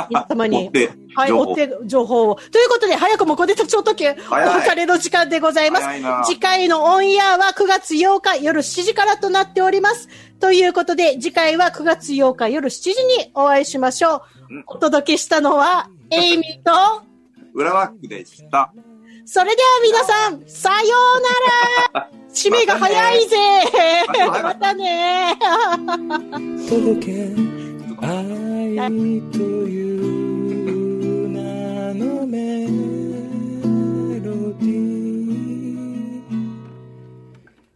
[0.08, 0.70] 皆様持に？
[1.14, 2.34] はい、情報追って情報を。
[2.36, 5.80] ということで、早くもコネタ超特急、お別れの時間でございま
[6.24, 6.32] す。
[6.32, 10.08] 次回のオンエアは9月8日夜7時からとなっております。
[10.38, 14.64] ということで、次回は9月8日夜7時にお会いしましょううん。
[14.66, 16.72] お届けしたのは、エイミと、
[17.54, 18.72] 裏ワックでした。
[19.26, 20.96] それでは皆さん、さよ
[21.92, 23.36] うなら締めが早いぜ
[24.42, 25.36] またね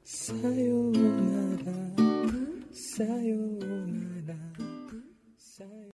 [0.05, 1.01] さような
[1.65, 1.73] ら。
[2.73, 3.39] さよう。
[3.39, 3.54] なら